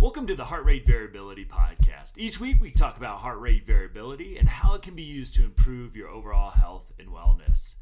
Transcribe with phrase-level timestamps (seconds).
[0.00, 2.12] Welcome to the Heart Rate Variability Podcast.
[2.16, 5.42] Each week we talk about heart rate variability and how it can be used to
[5.44, 7.74] improve your overall health and wellness.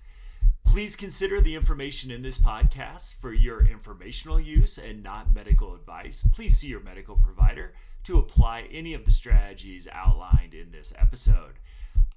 [0.64, 6.26] Please consider the information in this podcast for your informational use and not medical advice.
[6.32, 7.74] Please see your medical provider
[8.04, 11.58] to apply any of the strategies outlined in this episode.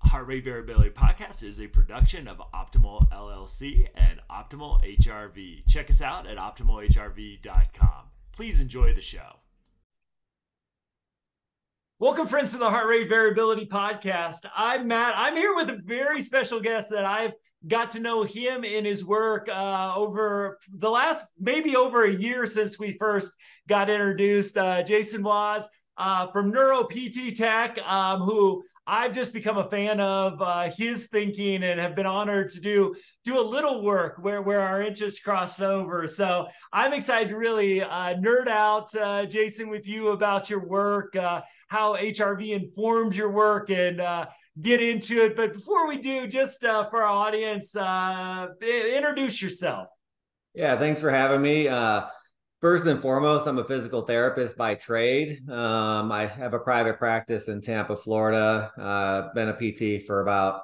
[0.04, 5.68] Heart Rate Variability Podcast is a production of Optimal LLC and Optimal HRV.
[5.68, 8.06] Check us out at optimalhrv.com.
[8.32, 9.40] Please enjoy the show.
[12.02, 14.46] Welcome, friends, to the Heart Rate Variability Podcast.
[14.56, 15.16] I'm Matt.
[15.18, 17.34] I'm here with a very special guest that I've
[17.68, 22.46] got to know him in his work uh, over the last maybe over a year
[22.46, 23.34] since we first
[23.68, 24.56] got introduced.
[24.56, 25.68] Uh, Jason Waz
[25.98, 31.10] uh, from Neuro PT Tech, um, who I've just become a fan of uh, his
[31.10, 35.20] thinking and have been honored to do do a little work where where our interests
[35.20, 36.08] cross over.
[36.08, 41.16] So I'm excited to really uh, nerd out, uh, Jason, with you about your work,
[41.70, 44.28] how HRV informs your work, and uh,
[44.62, 45.36] get into it.
[45.36, 47.76] But before we do, just uh, for our audience,
[48.62, 49.88] introduce yourself.
[50.54, 51.68] Yeah, thanks for having me
[52.62, 55.50] first and foremost, I'm a physical therapist by trade.
[55.50, 58.72] Um, I have a private practice in Tampa, Florida.
[58.78, 60.62] Uh, been a PT for about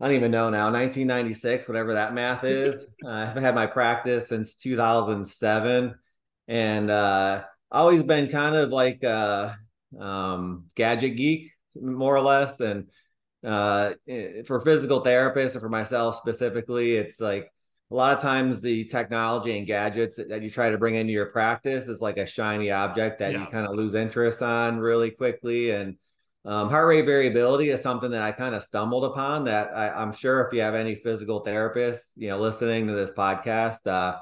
[0.00, 2.86] I don't even know now, 1996, whatever that math is.
[3.04, 5.94] uh, I haven't had my practice since 2007,
[6.48, 9.56] and uh, always been kind of like a
[9.98, 12.60] um, gadget geek, more or less.
[12.60, 12.88] And
[13.44, 13.92] uh,
[14.46, 17.50] for physical therapists and for myself specifically, it's like
[17.92, 21.26] a lot of times the technology and gadgets that, you try to bring into your
[21.26, 23.40] practice is like a shiny object that yeah.
[23.40, 25.96] you kind of lose interest on really quickly and
[26.44, 30.12] um, heart rate variability is something that i kind of stumbled upon that I, am
[30.12, 34.16] sure if you have any physical therapists you know listening to this podcast uh,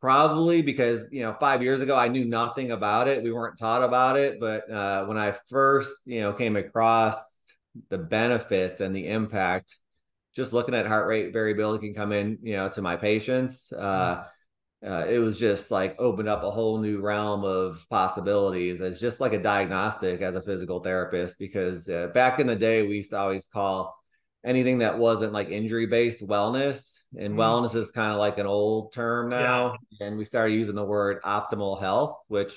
[0.00, 3.82] probably because you know five years ago i knew nothing about it we weren't taught
[3.82, 7.16] about it but uh, when i first you know came across
[7.88, 9.76] the benefits and the impact
[10.34, 13.72] just looking at heart rate variability can come in, you know, to my patients.
[13.72, 14.24] Uh,
[14.84, 18.80] uh, it was just like opened up a whole new realm of possibilities.
[18.80, 22.82] It's just like a diagnostic as a physical therapist because uh, back in the day
[22.82, 23.94] we used to always call
[24.42, 27.36] anything that wasn't like injury based wellness, and mm.
[27.36, 29.76] wellness is kind of like an old term now.
[29.98, 30.06] Yeah.
[30.06, 32.52] And we started using the word optimal health, which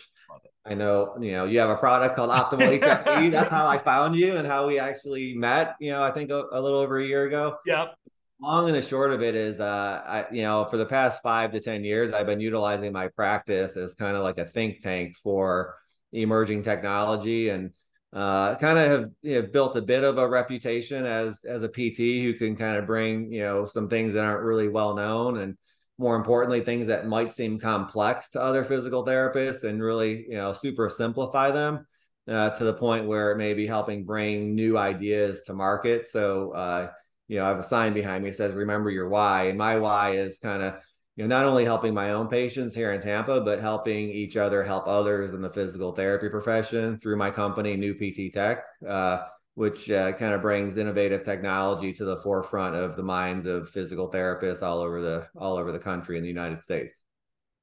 [0.66, 2.80] I know, you know, you have a product called Optimal.
[3.32, 6.46] That's how I found you and how we actually met, you know, I think a,
[6.52, 7.58] a little over a year ago.
[7.66, 7.96] Yep.
[8.42, 11.52] Long and the short of it is, uh, I, you know, for the past five
[11.52, 15.18] to 10 years, I've been utilizing my practice as kind of like a think tank
[15.18, 15.76] for
[16.12, 17.74] emerging technology and
[18.14, 21.70] uh, kind of have you know, built a bit of a reputation as, as a
[21.70, 25.40] PT who can kind of bring, you know, some things that aren't really well known
[25.40, 25.58] and,
[26.00, 30.52] more importantly things that might seem complex to other physical therapists and really you know
[30.52, 31.86] super simplify them
[32.28, 36.10] uh, to the point where it may be helping bring new ideas to market.
[36.10, 36.90] So uh,
[37.28, 39.78] you know i have a sign behind me that says remember your why and my
[39.78, 40.76] why is kind of
[41.16, 44.64] you know not only helping my own patients here in tampa but helping each other
[44.64, 49.24] help others in the physical therapy profession through my company NeuPTtech uh,
[49.56, 54.12] which uh, kind of brings innovative technology to the forefront of the minds of physical
[54.12, 57.02] therapists all over the all over the country in the United States.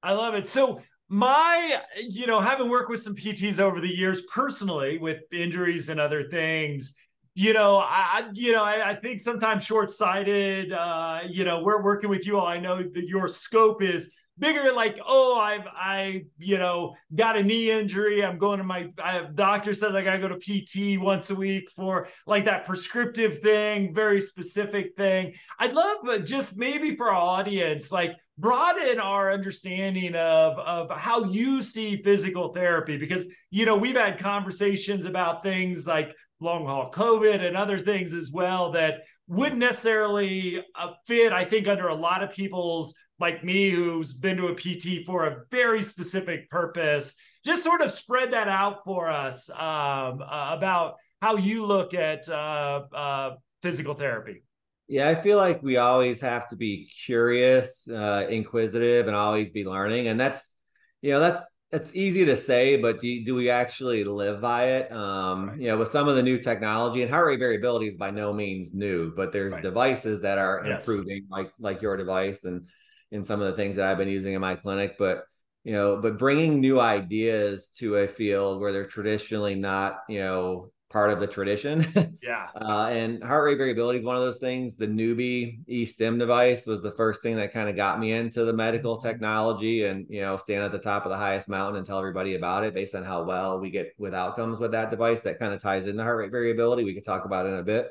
[0.02, 0.46] I love it.
[0.46, 5.88] So my, you know, having worked with some PTs over the years personally with injuries
[5.88, 6.96] and other things,
[7.34, 10.72] you know, I, you know, I, I think sometimes short-sighted.
[10.72, 12.46] Uh, you know, we're working with you all.
[12.46, 17.42] I know that your scope is bigger like oh i've i you know got a
[17.42, 21.00] knee injury i'm going to my I have, doctor says i gotta go to pt
[21.00, 26.56] once a week for like that prescriptive thing very specific thing i'd love uh, just
[26.56, 32.96] maybe for our audience like broaden our understanding of of how you see physical therapy
[32.96, 38.14] because you know we've had conversations about things like long haul covid and other things
[38.14, 43.44] as well that wouldn't necessarily uh, fit i think under a lot of people's like
[43.44, 47.14] me who's been to a PT for a very specific purpose,
[47.44, 52.28] just sort of spread that out for us um, uh, about how you look at
[52.28, 53.30] uh, uh,
[53.62, 54.42] physical therapy.
[54.88, 59.64] Yeah, I feel like we always have to be curious, uh, inquisitive, and always be
[59.64, 60.08] learning.
[60.08, 60.56] And that's,
[61.02, 64.92] you know, that's it's easy to say, but do, do we actually live by it?
[64.92, 65.60] Um, right.
[65.60, 68.32] You know, with some of the new technology and heart rate variability is by no
[68.32, 69.62] means new, but there's right.
[69.62, 70.86] devices that are yes.
[70.86, 72.68] improving, like like your device, and
[73.12, 75.24] in some of the things that I've been using in my clinic, but
[75.62, 80.72] you know, but bringing new ideas to a field where they're traditionally not, you know,
[80.90, 81.86] part of the tradition.
[82.22, 82.48] yeah.
[82.54, 84.74] Uh, and heart rate variability is one of those things.
[84.74, 88.52] The NeuBie e-stim device was the first thing that kind of got me into the
[88.52, 89.06] medical mm-hmm.
[89.06, 92.34] technology and, you know, stand at the top of the highest mountain and tell everybody
[92.34, 95.22] about it based on how well we get with outcomes with that device.
[95.22, 96.82] That kind of ties into heart rate variability.
[96.82, 97.88] We could talk about it in a bit.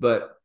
[0.00, 0.35] But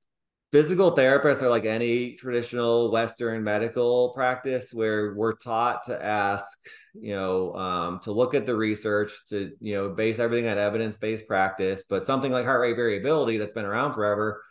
[0.51, 6.45] physical therapists are like any traditional western medical practice where we're taught to ask
[6.93, 11.27] you know um, to look at the research to you know base everything on evidence-based
[11.27, 11.83] practice.
[11.87, 14.41] But something like heart rate variability that's been around forever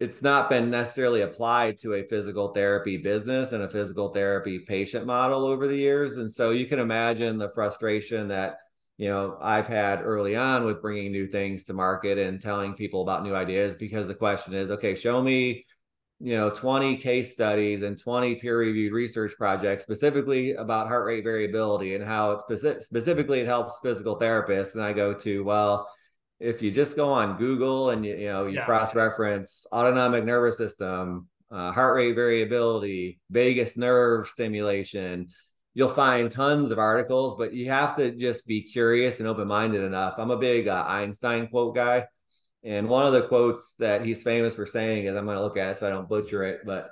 [0.00, 5.04] it's not been necessarily applied to a physical therapy business and a physical therapy patient
[5.04, 6.18] model over the years.
[6.18, 8.58] And so you can imagine the frustration that
[8.98, 13.00] you know I've had early on with bringing new things to market and telling people
[13.00, 15.64] about new ideas because the question is okay show me
[16.20, 21.22] you know 20 case studies and 20 peer reviewed research projects specifically about heart rate
[21.22, 25.88] variability and how it speci- specifically it helps physical therapists and I go to well
[26.40, 28.64] if you just go on Google and you, you know you yeah.
[28.64, 35.28] cross reference autonomic nervous system uh, heart rate variability vagus nerve stimulation
[35.74, 39.82] you'll find tons of articles, but you have to just be curious and open minded
[39.82, 40.14] enough.
[40.18, 42.06] I'm a big uh, Einstein quote guy.
[42.64, 45.56] And one of the quotes that he's famous for saying is I'm going to look
[45.56, 46.90] at it so I don't butcher it, but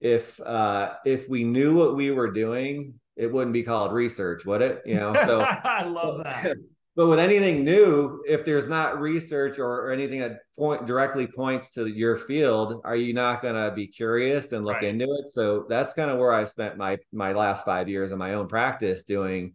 [0.00, 4.62] if uh, if we knew what we were doing, it wouldn't be called research, would
[4.62, 4.82] it?
[4.86, 6.56] You know, so I love that.
[6.98, 11.70] but with anything new if there's not research or, or, anything that point directly points
[11.70, 14.84] to your field are you not going to be curious and look right.
[14.84, 18.18] into it so that's kind of where i spent my my last five years in
[18.18, 19.54] my own practice doing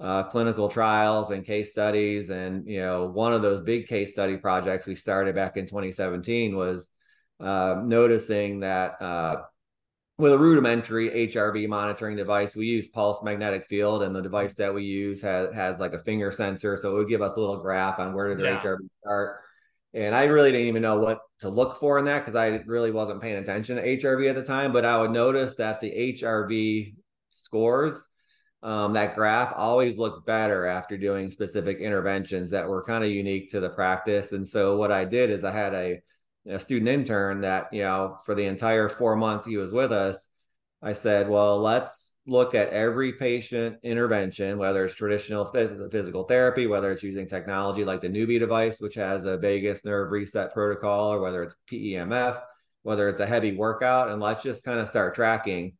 [0.00, 4.38] uh, clinical trials and case studies and you know one of those big case study
[4.38, 6.90] projects we started back in 2017 was
[7.40, 9.42] uh, noticing that uh,
[10.18, 14.74] with a rudimentary HRV monitoring device, we use pulse magnetic field, and the device that
[14.74, 17.58] we use has, has like a finger sensor, so it would give us a little
[17.58, 18.60] graph on where did their yeah.
[18.60, 19.40] HRV start.
[19.94, 22.90] And I really didn't even know what to look for in that because I really
[22.90, 24.72] wasn't paying attention to HRV at the time.
[24.72, 26.94] But I would notice that the HRV
[27.30, 28.06] scores,
[28.62, 33.52] um, that graph, always looked better after doing specific interventions that were kind of unique
[33.52, 34.32] to the practice.
[34.32, 36.02] And so what I did is I had a
[36.48, 40.28] a student intern that you know for the entire four months he was with us
[40.82, 46.92] i said well let's look at every patient intervention whether it's traditional physical therapy whether
[46.92, 51.20] it's using technology like the NeuBie device which has a vagus nerve reset protocol or
[51.20, 52.40] whether it's pemf
[52.82, 55.74] whether it's a heavy workout and let's just kind of start tracking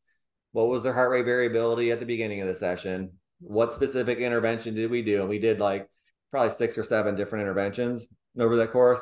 [0.53, 3.11] what was their heart rate variability at the beginning of the session
[3.41, 5.21] what specific intervention did we do?
[5.21, 5.89] And we did like
[6.31, 9.01] probably six or seven different interventions over that course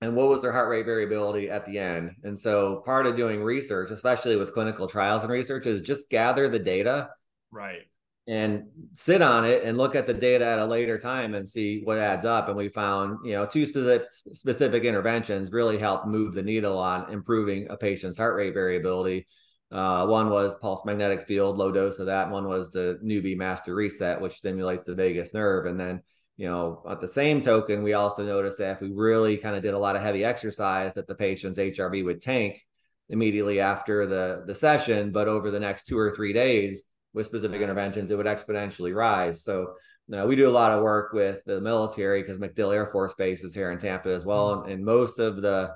[0.00, 2.12] and what was their heart rate variability at the end.
[2.24, 6.48] And so part of doing research, especially with clinical trials and research, is just gather
[6.48, 7.10] the data.
[7.50, 7.82] Right.
[8.26, 8.64] And
[8.94, 11.98] sit on it and look at the data at a later time and see what
[11.98, 12.48] adds up.
[12.48, 17.12] And we found, you know, two specific specific interventions really helped move the needle on
[17.12, 19.26] improving a patient's heart rate variability.
[19.72, 22.30] Uh, one was pulse magnetic field, low dose of that.
[22.30, 25.66] One was the NeuBie master reset, which stimulates the vagus nerve.
[25.66, 26.02] And then
[26.40, 29.62] you know, at the same token, we also noticed that if we really kind of
[29.62, 32.64] did a lot of heavy exercise, that the patient's HRV would tank
[33.10, 37.60] immediately after the the session, but over the next two or three days with specific
[37.60, 39.44] interventions, it would exponentially rise.
[39.44, 39.74] So
[40.08, 43.44] now we do a lot of work with the military because MacDill Air Force Base
[43.44, 44.70] is here in Tampa as well, mm-hmm.
[44.70, 45.74] and most of the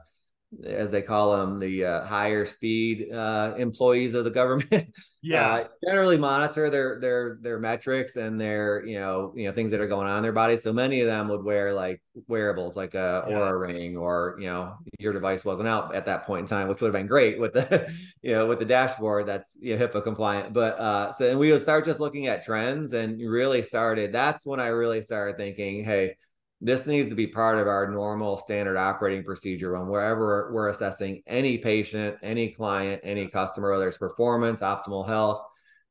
[0.64, 4.94] as they call them, the uh, higher speed uh, employees of the government.
[5.22, 9.70] yeah, uh, generally monitor their their their metrics and their you know you know things
[9.70, 10.56] that are going on in their body.
[10.56, 13.34] So many of them would wear like wearables, like a yeah.
[13.34, 16.80] Oura ring, or you know your device wasn't out at that point in time, which
[16.80, 17.92] would have been great with the
[18.22, 20.52] you know with the dashboard that's you know, HIPAA compliant.
[20.52, 24.12] But uh, so and we would start just looking at trends and really started.
[24.12, 26.16] That's when I really started thinking, hey
[26.60, 31.22] this needs to be part of our normal standard operating procedure when wherever we're assessing
[31.26, 35.42] any patient, any client, any customer, whether it's performance, optimal health,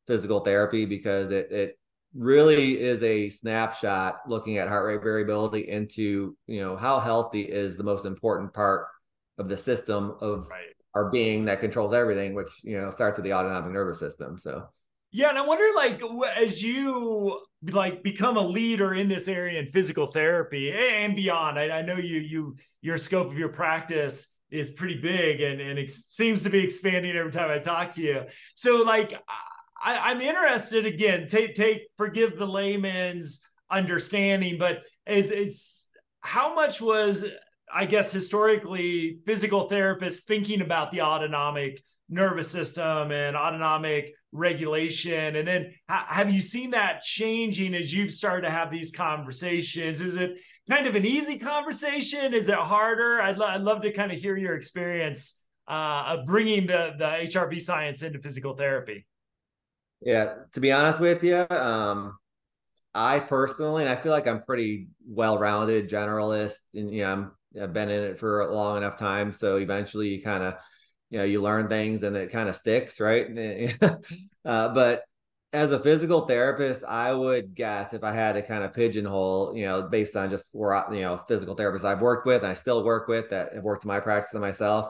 [0.07, 1.79] physical therapy, because it, it
[2.15, 7.77] really is a snapshot looking at heart rate variability into, you know, how healthy is
[7.77, 8.87] the most important part
[9.37, 10.67] of the system of right.
[10.93, 14.37] our being that controls everything, which, you know, starts with the autonomic nervous system.
[14.37, 14.67] So
[15.13, 16.01] yeah, and I wonder, like,
[16.35, 17.39] as you
[17.71, 21.97] like become a leader in this area in physical therapy and beyond, I, I know
[21.97, 26.49] you you your scope of your practice is pretty big and and it seems to
[26.49, 28.23] be expanding every time I talk to you.
[28.55, 29.13] So, like,
[29.81, 31.27] I, I'm interested again.
[31.27, 35.85] Take take forgive the layman's understanding, but is is
[36.21, 37.23] how much was
[37.71, 45.35] I guess historically physical therapists thinking about the autonomic nervous system and autonomic regulation.
[45.35, 50.01] And then have you seen that changing as you've started to have these conversations?
[50.01, 50.37] Is it
[50.69, 52.33] kind of an easy conversation?
[52.33, 53.21] Is it harder?
[53.21, 57.05] I'd, lo- I'd love to kind of hear your experience uh, of bringing the, the
[57.05, 59.05] HRV science into physical therapy.
[60.01, 62.17] Yeah, to be honest with you, um,
[62.93, 67.73] I personally, and I feel like I'm pretty well-rounded generalist, and you know, I'm I've
[67.73, 70.55] been in it for a long enough time, so eventually you kind of
[71.13, 73.27] you know you learn things and it kind of sticks right?
[74.45, 75.03] Uh, but
[75.53, 79.63] as a physical therapist i would guess if i had to kind of pigeonhole you
[79.63, 82.53] know based on just where I, you know physical therapists i've worked with and i
[82.53, 84.89] still work with that have worked in my practice and myself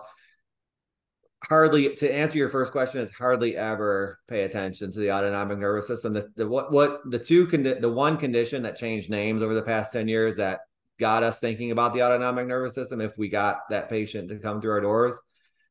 [1.44, 5.88] hardly to answer your first question is hardly ever pay attention to the autonomic nervous
[5.88, 6.14] system.
[6.14, 9.62] The, the what what the two condi- the one condition that changed names over the
[9.62, 10.62] past 10 years that
[11.00, 14.62] got us thinking about the autonomic nervous system if we got that patient to come
[14.62, 15.16] through our doors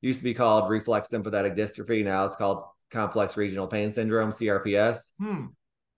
[0.02, 2.04] used to be called reflex sympathetic dystrophy.
[2.04, 4.99] Now it's called complex regional pain syndrome, CRPS.
[5.18, 5.47] Hmm.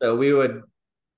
[0.01, 0.63] So we would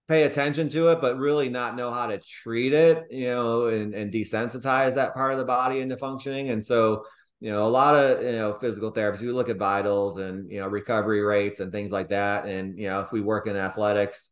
[0.09, 3.95] pay attention to it, but really not know how to treat it, you know, and,
[3.95, 6.51] and desensitize that part of the body into functioning.
[6.51, 7.05] And so,
[7.41, 10.61] you know, a lot of, you know, physical therapists, we look at vitals and, you
[10.61, 12.47] know, recovery rates and things like that.
[12.47, 14.31] And, you know, if we work in athletics,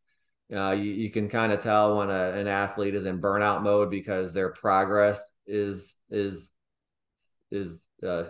[0.54, 3.90] uh, you, you can kind of tell when a, an athlete is in burnout mode
[3.90, 6.50] because their progress is, is,
[7.50, 8.25] is, uh,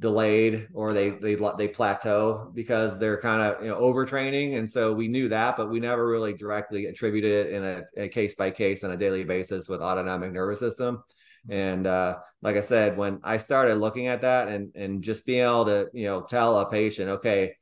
[0.00, 4.58] delayed or they they they plateau because they're kind of you know overtraining.
[4.58, 8.08] And so we knew that but we never really directly attributed it in a, a
[8.08, 11.04] case by case on a daily basis with autonomic nervous system.
[11.48, 15.44] And uh, like i said when i started looking at that and and just being
[15.44, 17.54] able to you know tell a patient okay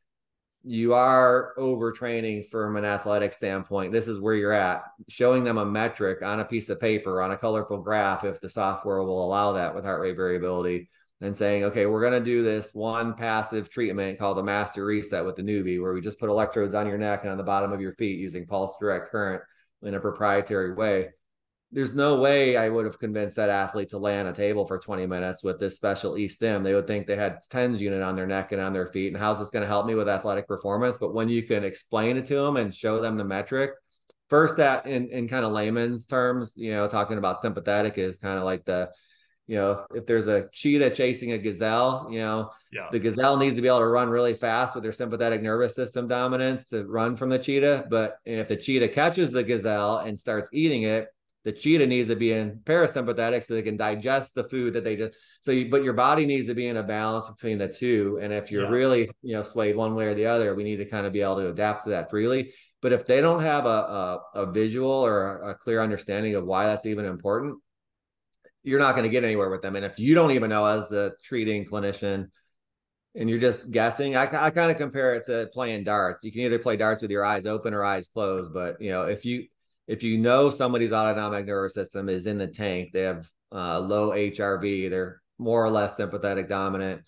[0.64, 3.92] you are overtraining from an athletic standpoint.
[3.92, 4.84] This is where you're at.
[5.08, 8.48] Showing them a metric on a piece of paper on a colorful graph if the
[8.48, 10.88] software will allow that with heart rate variability
[11.22, 15.24] and saying, okay, we're going to do this one passive treatment called the master reset
[15.24, 17.72] with the NeuBie, where we just put electrodes on your neck and on the bottom
[17.72, 19.40] of your feet using pulse direct current
[19.82, 21.10] in a proprietary way.
[21.70, 24.78] There's no way I would have convinced that athlete to lay on a table for
[24.78, 26.64] 20 minutes with this special E stim.
[26.64, 29.12] They would think they had TENS unit on their neck and on their feet.
[29.12, 30.98] And how's this going to help me with athletic performance?
[30.98, 33.70] But when you can explain it to them and show them the metric,
[34.28, 38.38] first that in, in kind of layman's terms, you know, talking about sympathetic is kind
[38.38, 38.90] of like the
[39.46, 42.88] you know, if there's a cheetah chasing a gazelle, you know, yeah.
[42.90, 46.06] the gazelle needs to be able to run really fast with their sympathetic nervous system
[46.06, 47.86] dominance to run from the cheetah.
[47.90, 51.08] But if the cheetah catches the gazelle and starts eating it,
[51.44, 54.96] the cheetah needs to be in parasympathetic so they can digest the food that they
[54.96, 58.18] just so you, but your body needs to be in a balance between the two
[58.22, 58.70] and if you're yeah.
[58.70, 61.20] really you know swayed one way or the other we need to kind of be
[61.20, 64.90] able to adapt to that freely but if they don't have a a, a visual
[64.90, 67.58] or a, a clear understanding of why that's even important
[68.62, 69.76] you're not going to get anywhere with them.
[69.76, 72.28] And if you don't even know as the treating clinician
[73.14, 76.24] and you're just guessing, I, I kind of compare it to playing darts.
[76.24, 78.52] You can either play darts with your eyes open or eyes closed.
[78.52, 79.46] But you know, if you
[79.88, 84.10] if you know somebody's autonomic nervous system is in the tank, they have uh, low
[84.10, 87.02] HRV, they're more or less sympathetic dominant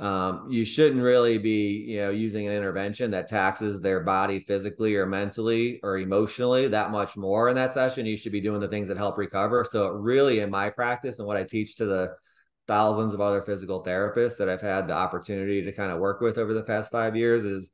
[0.00, 4.96] um, you shouldn't really be you know using an intervention that taxes their body physically
[4.96, 8.06] or mentally or emotionally that much more in that session.
[8.06, 9.64] You should be doing the things that help recover.
[9.70, 12.14] So really in my practice and what i teach to the
[12.66, 16.38] thousands of other physical therapists that i've had the opportunity to kind of work with
[16.38, 17.72] over the past five years is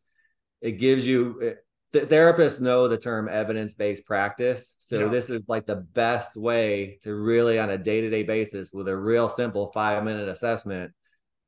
[0.63, 1.59] it gives you it,
[1.93, 4.77] the therapists know the term evidence-based practice.
[4.79, 5.09] So yeah.
[5.09, 9.29] this is like the best way to really on a day-to-day basis with a real
[9.29, 10.93] simple five minute assessment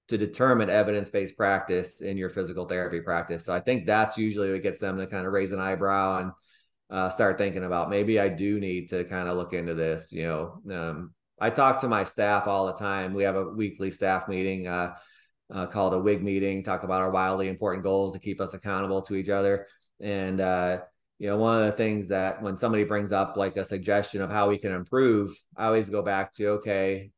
[0.09, 3.45] to determine evidence-based practice in your physical therapy practice.
[3.45, 6.33] So I think that's usually what gets them to kind of raise an eyebrow and
[6.91, 10.11] uh, start thinking about maybe I do need to kind of look into this.
[10.13, 13.13] You know, um, I talk to my staff all the time.
[13.13, 14.95] We have a weekly staff meeting uh,
[15.53, 16.63] uh, called a WIG meeting.
[16.63, 19.67] Talk about our wildly important goals to keep us accountable to each other.
[20.01, 20.79] And uh,
[21.19, 24.31] you know, one of the things that when somebody brings up like a suggestion of
[24.31, 27.11] how we can improve, I always go back to okay,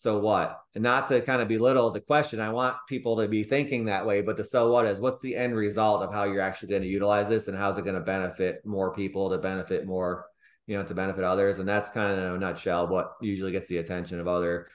[0.00, 0.58] so what?
[0.74, 2.40] And not to kind of belittle the question.
[2.40, 5.36] I want people to be thinking that way, but the so what is what's the
[5.36, 8.00] end result of how you're actually going to utilize this and how's it going to
[8.00, 10.24] benefit more people to benefit more,
[10.66, 11.58] you know, to benefit others.
[11.58, 14.68] And that's kind of in a nutshell what usually gets the attention of other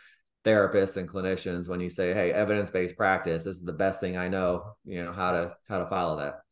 [0.43, 4.27] therapists and clinicians when you say, Hey, evidence-based practice, this is the best thing I
[4.27, 6.44] know, you know, how to how to follow that.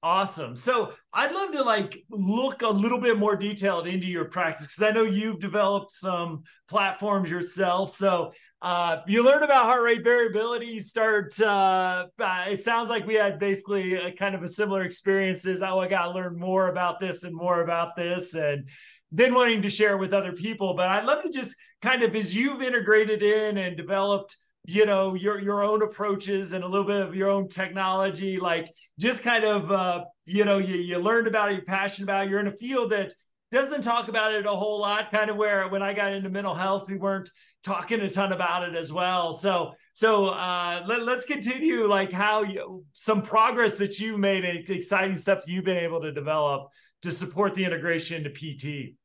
[0.00, 0.54] Awesome.
[0.54, 4.82] So I'd love to like look a little bit more detailed into your practice because
[4.82, 7.90] I know you've developed some platforms yourself.
[7.90, 10.66] So uh, you learned about heart rate variability.
[10.66, 11.40] You start.
[11.40, 15.62] Uh, uh, it sounds like we had basically a kind of a similar experiences.
[15.62, 18.68] Oh, I got to learn more about this and more about this, and
[19.10, 20.74] then wanting to share with other people.
[20.74, 24.36] But I'd love to just kind of as you've integrated in and developed
[24.68, 28.70] you know your your own approaches and a little bit of your own technology like
[28.98, 32.30] just kind of uh you know you, you learned about it you're passionate about it.
[32.30, 33.14] you're in a field that
[33.50, 36.54] doesn't talk about it a whole lot kind of where when i got into mental
[36.54, 37.30] health we weren't
[37.64, 42.42] talking a ton about it as well so so uh let, let's continue like how
[42.42, 46.68] you some progress that you made exciting stuff you've been able to develop
[47.00, 48.97] to support the integration into pt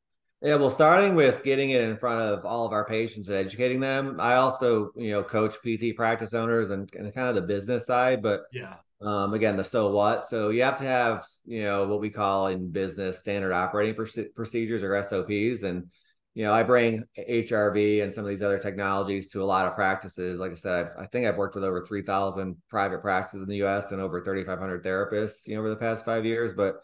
[0.44, 3.80] yeah, well, starting with getting it in front of all of our patients and educating
[3.80, 4.20] them.
[4.20, 8.22] I also, you know, coach PT practice owners and, and kind of the business side,
[8.22, 10.28] but yeah, um, again, the so what.
[10.28, 13.94] So you have to have, you know, what we call in business standard operating
[14.34, 15.62] procedures or SOPs.
[15.62, 15.90] And,
[16.34, 19.74] you know, I bring HRV and some of these other technologies to a lot of
[19.74, 20.38] practices.
[20.38, 23.64] Like I said, I've, i think I've worked with over 3,000 private practices in the
[23.64, 26.52] US and over 3,500 therapists, you know, over the past five years.
[26.52, 26.76] But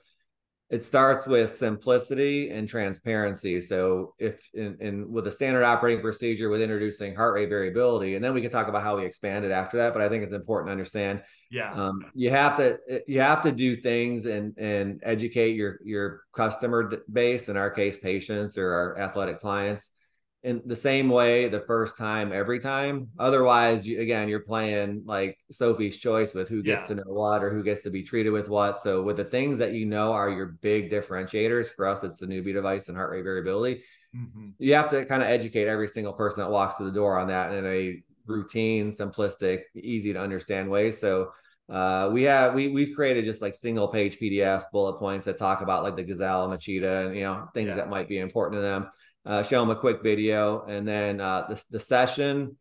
[0.70, 3.60] it starts with simplicity and transparency.
[3.60, 8.24] So if in, in, with a standard operating procedure with introducing heart rate variability, and
[8.24, 9.92] then we can talk about how we expand it after that.
[9.92, 11.22] But I think it's important to understand.
[11.50, 11.72] Yeah.
[11.72, 16.88] Um, you have to you have to do things and and educate your your customer
[17.12, 19.90] base, in our case, patients or our athletic clients,
[20.42, 25.38] in the same way the first time every time otherwise you, again you're playing like
[25.50, 26.86] sophie's choice with who gets yeah.
[26.86, 29.58] to know what or who gets to be treated with what so with the things
[29.58, 33.10] that you know are your big differentiators for us it's the NeuBie device and heart
[33.10, 33.82] rate variability
[34.16, 34.48] mm-hmm.
[34.58, 37.28] you have to kind of educate every single person that walks through the door on
[37.28, 41.30] that in a routine simplistic easy to understand way so
[41.68, 45.60] uh, we have we we've created just like single page PDFs, bullet points that talk
[45.60, 47.76] about like the gazelle and the cheetah and you know things yeah.
[47.76, 48.90] that might be important to them
[49.26, 52.56] uh, show them a quick video, and then uh, the, the session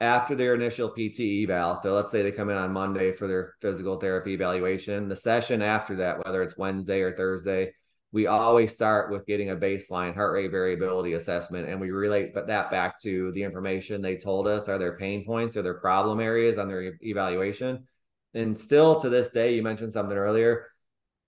[0.00, 1.76] after their initial PT eval.
[1.76, 5.08] So let's say they come in on Monday for their physical therapy evaluation.
[5.08, 7.72] The session after that, whether it's Wednesday or Thursday,
[8.12, 12.70] we always start with getting a baseline heart rate variability assessment, and we relate that
[12.70, 16.58] back to the information they told us are their pain points or their problem areas
[16.58, 17.86] on their evaluation.
[18.34, 20.68] And still to this day, you mentioned something earlier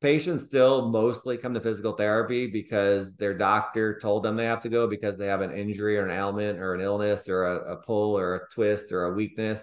[0.00, 4.68] patients still mostly come to physical therapy because their doctor told them they have to
[4.68, 7.76] go because they have an injury or an ailment or an illness or a, a
[7.76, 9.60] pull or a twist or a weakness.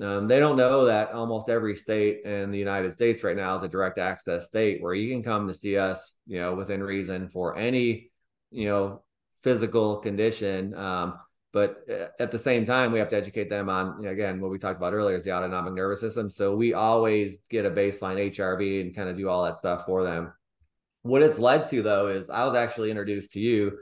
[0.00, 3.62] Um, they don't know that almost every state in the United States right now is
[3.62, 7.28] a direct access state where you can come to see us, you know, within reason
[7.28, 8.10] for any,
[8.50, 9.02] you know,
[9.42, 10.74] physical condition.
[10.74, 11.18] Um,
[11.52, 14.40] but uh, at the same time, we have to educate them on, you know, again,
[14.40, 16.28] what we talked about earlier is the autonomic nervous system.
[16.28, 20.04] So we always get a baseline HRV and kind of do all that stuff for
[20.04, 20.32] them.
[21.02, 23.78] What it's led to, though, is I was actually introduced to you,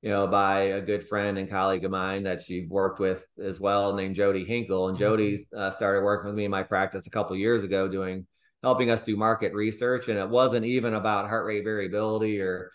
[0.00, 3.58] you know, by a good friend and colleague of mine that you've worked with as
[3.58, 4.88] well, named Jody Hinkle.
[4.88, 5.58] And mm-hmm.
[5.58, 8.26] Uh, started working with me in my practice a couple years ago, doing
[8.62, 10.08] helping us do market research.
[10.08, 12.70] And it wasn't even about heart rate variability or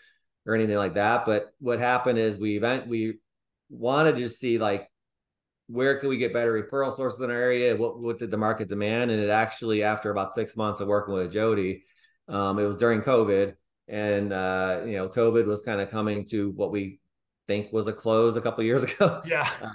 [0.46, 1.24] or anything like that.
[1.24, 3.18] But what happened is we event we
[3.68, 4.88] want to just see like
[5.66, 7.76] where can we get better referral sources in our area?
[7.76, 9.10] What what did the market demand?
[9.10, 11.84] And it actually, after about six months of working with Jody,
[12.28, 13.54] um, it was during COVID,
[13.88, 17.00] and uh, you know, COVID was kind of coming to what we
[17.46, 19.22] think was a close a couple years ago.
[19.24, 19.48] Yeah.
[19.62, 19.70] Uh,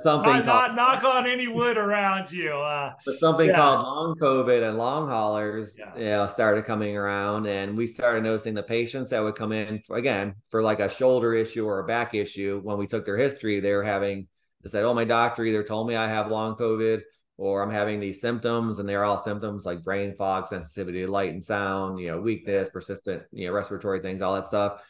[0.00, 2.52] something not, called, not, knock on any wood around you.
[2.52, 3.56] Uh, but something yeah.
[3.56, 5.96] called long COVID and long haulers, yeah.
[5.96, 9.82] you know, started coming around, and we started noticing the patients that would come in
[9.86, 12.60] for, again for like a shoulder issue or a back issue.
[12.62, 14.28] When we took their history, they were having
[14.62, 17.02] they said, "Oh, my doctor either told me I have long COVID."
[17.38, 21.32] Or I'm having these symptoms, and they're all symptoms like brain fog, sensitivity to light
[21.32, 24.80] and sound, you know, weakness, persistent, you know, respiratory things, all that stuff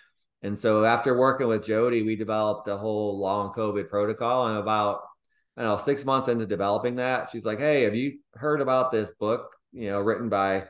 [0.43, 4.49] and so after working with Jody, we developed a whole long COVID protocol.
[4.49, 5.03] And about,
[5.57, 8.91] I don't know, six months into developing that, she's like, Hey, have you heard about
[8.91, 10.65] this book, you know, written by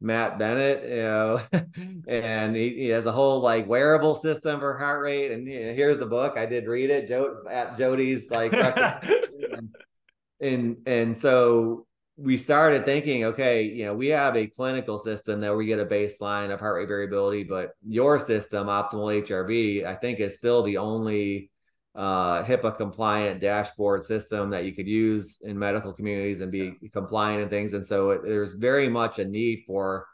[0.00, 1.40] Matt Bennett, you know,
[2.08, 5.32] and he, he, has a whole like wearable system for heart rate.
[5.32, 6.38] And you know, here's the book.
[6.38, 7.10] I did read it.
[7.50, 9.74] At Jody's like, and,
[10.40, 11.87] and, and so
[12.18, 15.86] we started thinking, okay, you know, we have a clinical system that we get a
[15.86, 20.78] baseline of heart rate variability, but your system, Optimal HRV, I think is still the
[20.78, 21.52] only
[21.94, 26.88] uh, HIPAA compliant dashboard system that you could use in medical communities and be yeah.
[26.92, 27.72] compliant and things.
[27.72, 30.06] And so it, there's very much a need for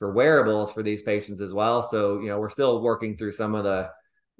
[0.00, 1.80] for wearables for these patients as well.
[1.80, 3.88] So you know, we're still working through some of the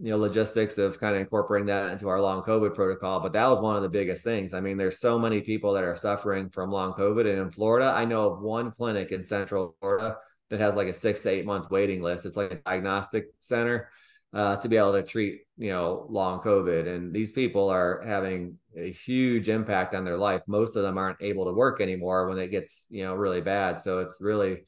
[0.03, 3.47] you know logistics of kind of incorporating that into our long covid protocol but that
[3.47, 4.53] was one of the biggest things.
[4.53, 7.93] I mean there's so many people that are suffering from long covid and in florida
[7.95, 10.17] i know of one clinic in central florida
[10.51, 12.27] that has like a six to eight month waiting list.
[12.27, 13.89] It's like a diagnostic center
[14.35, 18.59] uh, to be able to treat you know long covid and these people are having
[18.77, 20.43] a huge impact on their life.
[20.49, 23.85] Most of them aren't able to work anymore when it gets you know really bad.
[23.85, 24.65] So it's really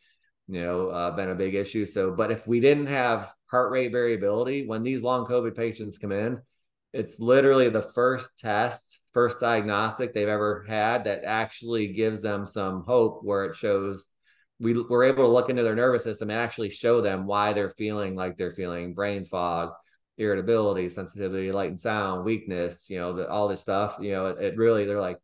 [0.48, 3.92] you know uh, been a big issue so but if we didn't have heart rate
[3.92, 6.42] variability when these long COVID patients come in.
[6.92, 12.82] it's literally the first test, first diagnostic they've ever had that actually gives them some
[12.84, 14.08] hope where it shows
[14.58, 17.70] we were able to look into their nervous system and actually show them why they're
[17.78, 19.70] feeling like they're feeling brain fog,
[20.18, 24.42] irritability, sensitivity, light and sound, weakness, you know, the, all this stuff, you know, it,
[24.42, 25.18] it really, they're like,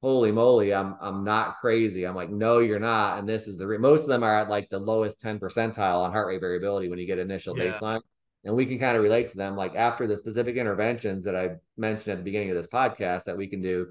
[0.00, 2.04] holy moly, I'm I'm not crazy.
[2.04, 3.18] I'm like, no, you're not.
[3.18, 3.78] And this is the re-.
[3.78, 6.98] most of them are at like the lowest 10 percentile on heart rate variability when
[6.98, 7.72] you get initial yeah.
[7.72, 8.00] baseline.
[8.44, 11.56] And we can kind of relate to them like after the specific interventions that I
[11.76, 13.88] mentioned at the beginning of this podcast that we can do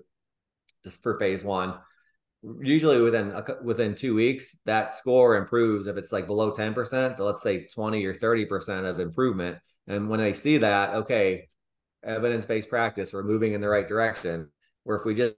[0.83, 1.75] just for phase one.
[2.61, 5.87] Usually within a, within two weeks, that score improves.
[5.87, 9.57] If it's like below 10%, to let's say 20 or 30% of improvement.
[9.87, 11.49] And when they see that, okay,
[12.03, 14.49] evidence based practice, we're moving in the right direction
[14.87, 15.35] where if we just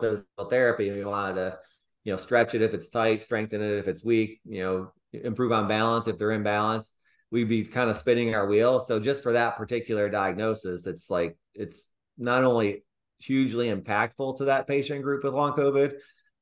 [0.00, 1.58] physical therapy and we wanted to,
[2.02, 5.52] you know, stretch it if it's tight, strengthen it if it's weak, you know, improve
[5.52, 6.92] on balance if they're in balance,
[7.30, 8.80] we'd be kind of spinning our wheel.
[8.80, 11.86] So just for that particular diagnosis, it's like it's
[12.18, 12.84] not only
[13.20, 15.94] hugely impactful to that patient group with long COVID,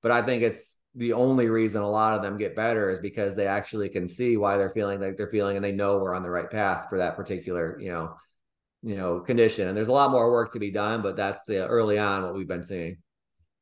[0.02, 3.36] but I think it's the only reason a lot of them get better is because
[3.36, 6.22] they actually can see why they're feeling like they're feeling and they know we're on
[6.22, 8.14] the right path for that particular, you know,
[8.86, 11.66] you know condition and there's a lot more work to be done but that's the
[11.66, 12.96] early on what we've been seeing.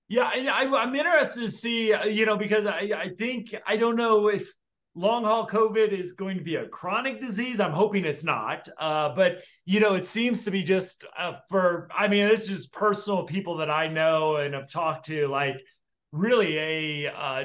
[0.07, 3.97] Yeah I, i'm interested to see uh, you know because i i think i don't
[3.97, 4.53] know if
[4.95, 7.59] long haul covid is going to be a chronic disease.
[7.59, 11.89] I'm hoping it's not uh, but you know it seems to be just uh, for
[11.97, 15.57] i mean it's just personal people that i know and have talked to like
[16.13, 17.45] really a uh,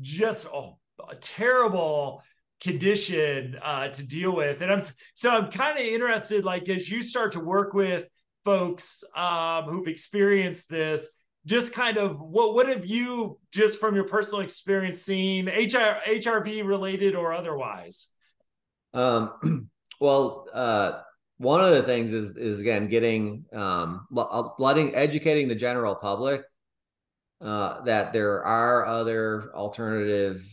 [0.00, 0.70] just a,
[1.08, 2.22] a terrible
[2.60, 4.60] condition uh, to deal with.
[4.60, 4.80] And I'm
[5.14, 8.06] so I'm kind of interested, like as you start to work with
[8.44, 14.04] folks um, who've experienced this, just kind of what what have you just from your
[14.04, 18.08] personal experience seen HR, HRV related or otherwise?
[18.92, 19.70] Um,
[20.00, 21.00] well, uh,
[21.38, 24.06] one of the things is is again getting um,
[24.58, 26.42] letting educating the general public
[27.40, 30.46] uh, that there are other alternative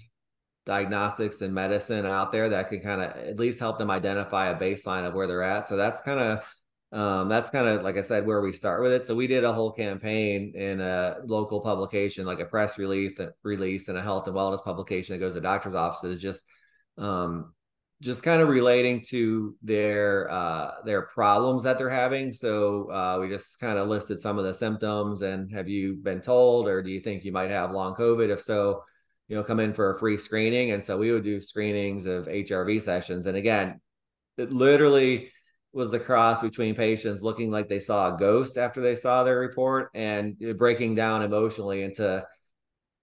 [0.68, 4.60] diagnostics and medicine out there that can kind of at least help them identify a
[4.60, 5.68] baseline of where they're at.
[5.68, 6.44] So that's kind of
[6.92, 9.06] um, that's kind of like I said where we start with it.
[9.06, 13.88] So we did a whole campaign in a local publication, like a press release, release,
[13.88, 16.44] and a health and wellness publication that goes to doctors' offices, just
[16.98, 17.54] um,
[18.02, 22.34] just kind of relating to their uh, their problems that they're having.
[22.34, 26.22] So uh, we just kind of listed some of the symptoms and have you been
[26.22, 28.30] told, or do you think you might have long COVID?
[28.30, 28.84] If so,
[29.28, 30.72] you know, come in for a free screening.
[30.72, 33.26] And so we would do screenings of HRV sessions.
[33.26, 33.82] And again,
[34.38, 35.32] it literally
[35.74, 39.40] was the cross between patients looking like they saw a ghost after they saw their
[39.40, 42.26] report and breaking down emotionally into,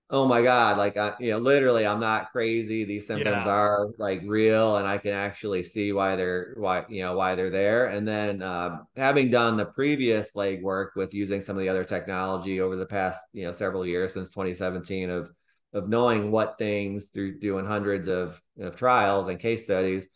[0.08, 2.84] oh my God, like, I, you know, literally, I'm not crazy.
[2.84, 3.52] These symptoms yeah.
[3.52, 7.50] are like real and I can actually see why they're, why, you know, why they're
[7.50, 7.86] there.
[7.86, 11.84] And then uh, having done the previous leg work with using some of the other
[11.84, 15.30] technology over the past, you know, several years since 2017 of,
[15.74, 20.06] of knowing what things through doing hundreds of, of trials and case studies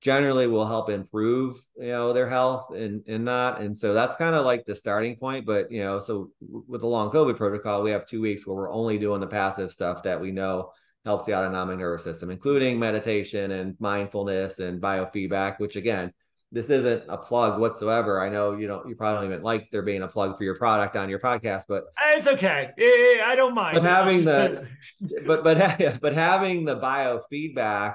[0.00, 3.60] generally will help improve you know their health and and not.
[3.60, 6.86] And so that's kind of like the starting point but you know so with the
[6.86, 10.20] long covid protocol we have two weeks where we're only doing the passive stuff that
[10.20, 10.70] we know
[11.04, 16.12] helps the autonomic nervous system including meditation and mindfulness and biofeedback which again
[16.52, 18.20] this isn't a plug whatsoever.
[18.20, 20.56] I know you know you probably don't even like there being a plug for your
[20.56, 22.72] product on your podcast, but it's okay.
[23.24, 23.76] I don't mind.
[23.76, 24.66] But having the
[25.26, 27.94] but but but having the biofeedback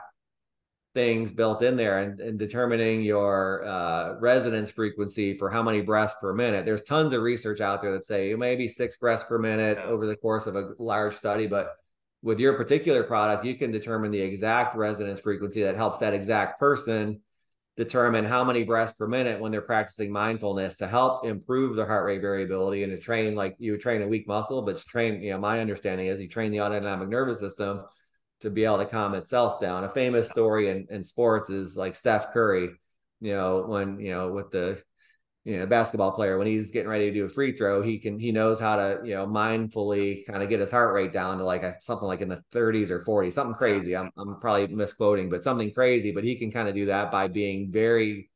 [0.94, 6.16] things built in there and, and determining your uh, resonance frequency for how many breaths
[6.22, 6.66] per minute.
[6.66, 10.16] There's tons of research out there that say maybe six breaths per minute over the
[10.16, 11.76] course of a large study, but
[12.24, 16.60] with your particular product, you can determine the exact resonance frequency that helps that exact
[16.62, 17.20] person
[17.78, 22.06] determine how many breaths per minute when they're practicing mindfulness to help improve their heart
[22.06, 25.38] rate variability and to train like you train a weak muscle, but train, you know,
[25.38, 27.84] my understanding is you train the autonomic nervous system
[28.40, 29.84] to be able to calm itself down.
[29.84, 32.70] A famous story in, in sports is like Steph Curry,
[33.20, 34.82] you know, when, you know, with the
[35.46, 38.20] you know, basketball player when he's getting ready to do a free throw, he can
[38.20, 41.44] he knows how to you know mindfully kind of get his heart rate down to
[41.46, 43.96] like a, something like in the 30s or 40s, something crazy.
[43.96, 46.12] I'm I'm probably misquoting, but something crazy.
[46.12, 48.32] But he can kind of do that by being very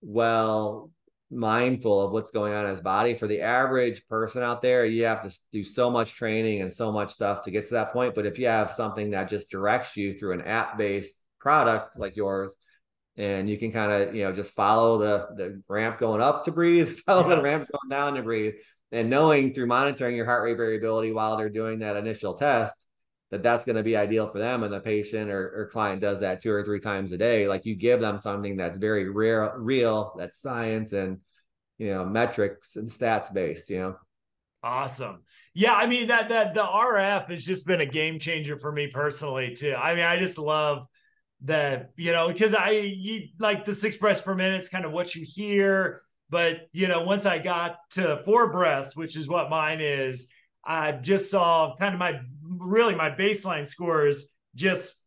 [0.00, 0.92] well
[1.28, 3.14] mindful of what's going on in his body.
[3.14, 6.92] For the average person out there, you have to do so much training and so
[6.92, 8.14] much stuff to get to that point.
[8.14, 12.16] But if you have something that just directs you through an app based product like
[12.16, 12.54] yours
[13.18, 16.52] and you can kind of you know just follow the the ramp going up to
[16.52, 17.36] breathe follow yes.
[17.36, 18.54] the ramp going down to breathe
[18.92, 22.86] and knowing through monitoring your heart rate variability while they're doing that initial test
[23.30, 26.20] that that's going to be ideal for them and the patient or, or client does
[26.20, 29.52] that two or three times a day like you give them something that's very real
[29.56, 31.18] real that's science and
[31.76, 33.96] you know metrics and stats based you know?
[34.62, 35.22] Awesome.
[35.54, 38.88] Yeah i mean that that the rf has just been a game changer for me
[38.88, 39.74] personally too.
[39.74, 40.86] I mean i just love
[41.42, 44.92] that you know because i you like the six breaths per minute is kind of
[44.92, 49.48] what you hear but you know once i got to four breaths which is what
[49.48, 50.32] mine is
[50.64, 55.04] i just saw kind of my really my baseline scores just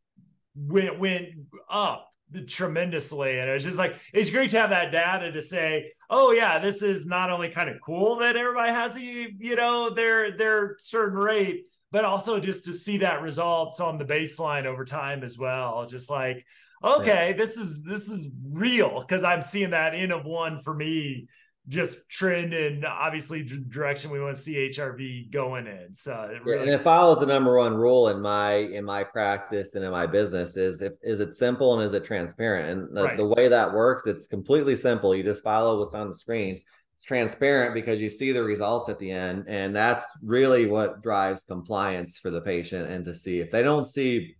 [0.55, 1.27] went went
[1.69, 2.11] up
[2.47, 3.39] tremendously.
[3.39, 6.59] And it was just like, it's great to have that data to say, oh yeah,
[6.59, 10.75] this is not only kind of cool that everybody has a, you know, their their
[10.79, 15.37] certain rate, but also just to see that results on the baseline over time as
[15.37, 15.85] well.
[15.85, 16.45] Just like,
[16.83, 21.27] okay, this is this is real because I'm seeing that in of one for me
[21.67, 25.93] just trend and obviously the direction we want to see HRV going in.
[25.93, 29.75] So it really- and it follows the number one rule in my in my practice
[29.75, 32.69] and in my business is if is it simple and is it transparent?
[32.69, 33.17] And the, right.
[33.17, 35.13] the way that works, it's completely simple.
[35.13, 36.61] You just follow what's on the screen.
[37.05, 42.17] Transparent because you see the results at the end, and that's really what drives compliance
[42.17, 44.35] for the patient and to see if they don't see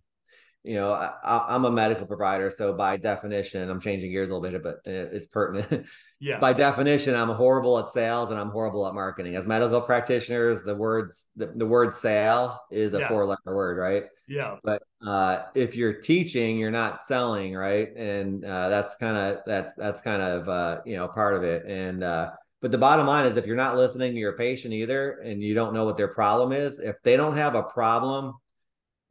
[0.64, 4.48] you know, I, am a medical provider, so by definition, I'm changing gears a little
[4.48, 5.86] bit, but it's pertinent.
[6.24, 6.38] Yeah.
[6.38, 9.34] by definition, I'm horrible at sales and I'm horrible at marketing.
[9.34, 13.08] As medical practitioners, the words the, the word sale is a yeah.
[13.08, 14.04] four letter word, right?
[14.28, 14.58] Yeah.
[14.62, 17.88] But uh, if you're teaching, you're not selling, right?
[17.96, 21.64] And uh, that's kind of that's that's kind of uh, you know part of it.
[21.66, 22.30] And uh,
[22.62, 25.52] but the bottom line is, if you're not listening to your patient either, and you
[25.52, 28.34] don't know what their problem is, if they don't have a problem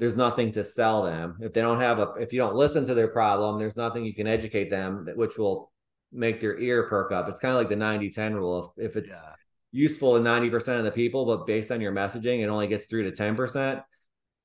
[0.02, 1.38] there's nothing to sell them.
[1.42, 4.16] If they don't have a, if you don't listen to their problem, there's nothing you
[4.16, 5.72] can educate them, which will
[6.12, 7.30] make their ear perk up.
[7.30, 8.74] It's kind of like the 90 10 rule.
[8.78, 9.34] If, if it's yeah.
[9.72, 13.12] useful to 90% of the people, but based on your messaging, it only gets through
[13.12, 13.84] to 10%.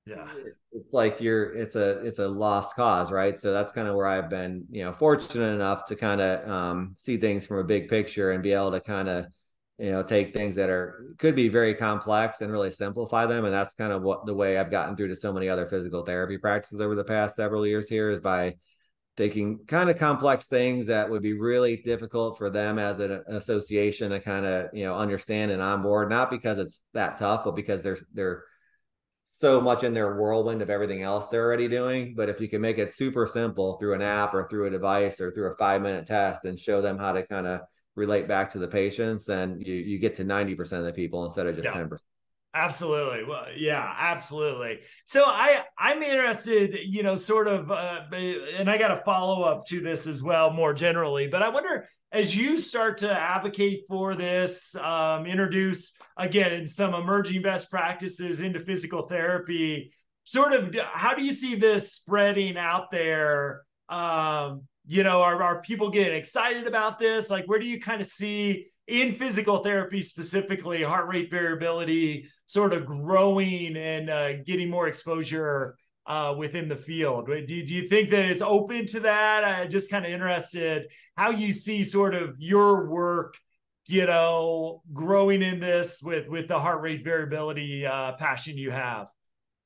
[0.07, 0.27] Yeah.
[0.73, 3.39] It's like you're, it's a, it's a lost cause, right?
[3.41, 6.95] So that's kind of where I've been, you know, fortunate enough to kind of um,
[6.97, 9.27] see things from a big picture and be able to kind of,
[9.79, 13.53] you know take things that are could be very complex and really simplify them and
[13.53, 16.39] that's kind of what the way i've gotten through to so many other physical therapy
[16.39, 18.55] practices over the past several years here is by
[19.17, 24.11] taking kind of complex things that would be really difficult for them as an association
[24.11, 27.83] to kind of you know understand and onboard not because it's that tough but because
[27.83, 28.45] they're they're
[29.27, 32.61] so much in their whirlwind of everything else they're already doing but if you can
[32.61, 35.83] make it super simple through an app or through a device or through a five
[35.83, 37.61] minute test and show them how to kind of
[37.97, 41.47] relate back to the patients, then you you get to 90% of the people instead
[41.47, 41.73] of just yeah.
[41.73, 41.99] 10%.
[42.55, 43.25] Absolutely.
[43.25, 44.79] Well, yeah, absolutely.
[45.05, 49.67] So I I'm interested, you know, sort of uh, and I got a follow up
[49.67, 54.15] to this as well more generally, but I wonder as you start to advocate for
[54.15, 59.93] this, um, introduce again some emerging best practices into physical therapy,
[60.25, 63.63] sort of how do you see this spreading out there?
[63.89, 67.29] Um, you know are, are people getting excited about this?
[67.29, 72.73] Like where do you kind of see in physical therapy specifically heart rate variability sort
[72.73, 78.11] of growing and uh, getting more exposure uh, within the field do, do you think
[78.11, 82.35] that it's open to that i'm just kind of interested how you see sort of
[82.39, 83.37] your work
[83.87, 89.09] you know growing in this with with the heart rate variability uh, passion you have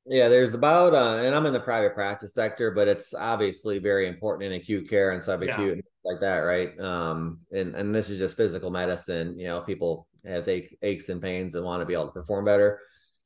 [0.07, 4.09] yeah, there's about, uh, and I'm in the private practice sector, but it's obviously very
[4.09, 5.73] important in acute care and subacute yeah.
[5.73, 6.79] and like that, right?
[6.81, 9.39] Um, and and this is just physical medicine.
[9.39, 12.45] You know, people have ache, aches and pains and want to be able to perform
[12.45, 12.81] better.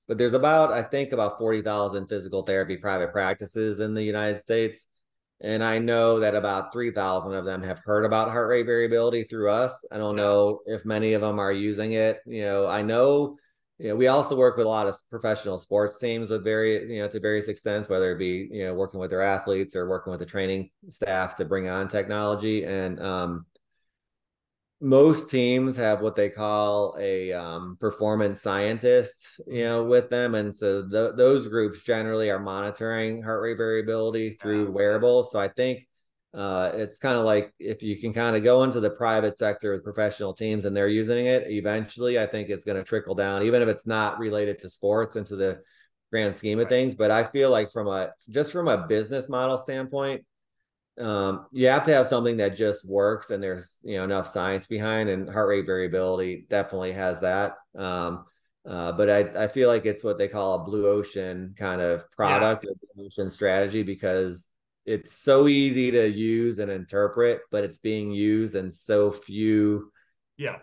[0.06, 4.40] But there's about, I think, about forty thousand physical therapy private practices in the United
[4.40, 4.86] States,
[5.40, 9.24] and I know that about three thousand of them have heard about heart rate variability
[9.24, 9.72] through us.
[9.90, 12.18] I don't know if many of them are using it.
[12.26, 13.38] You know, I know
[13.78, 17.02] you know, we also work with a lot of professional sports teams with very, you
[17.02, 20.12] know, to various extents, whether it be, you know, working with their athletes or working
[20.12, 22.64] with the training staff to bring on technology.
[22.64, 23.46] And um,
[24.84, 30.34] most teams have what they call a um, performance scientist, you know, with them.
[30.34, 35.32] And so th- those groups generally are monitoring heart rate variability through wearables.
[35.32, 35.88] So I think
[36.34, 39.72] uh, it's kind of like if you can kind of go into the private sector
[39.72, 43.42] with professional teams and they're using it, eventually I think it's going to trickle down,
[43.42, 45.62] even if it's not related to sports into the
[46.12, 46.94] grand scheme of things.
[46.94, 50.26] But I feel like from a just from a business model standpoint,
[50.98, 54.66] um, you have to have something that just works and there's you know enough science
[54.66, 57.54] behind and heart rate variability definitely has that.
[57.76, 58.26] Um,
[58.66, 62.10] uh, but I, I feel like it's what they call a blue ocean kind of
[62.10, 62.72] product, yeah.
[62.94, 64.48] blue ocean strategy because
[64.86, 69.90] it's so easy to use and interpret, but it's being used in so few.
[70.36, 70.58] Yeah.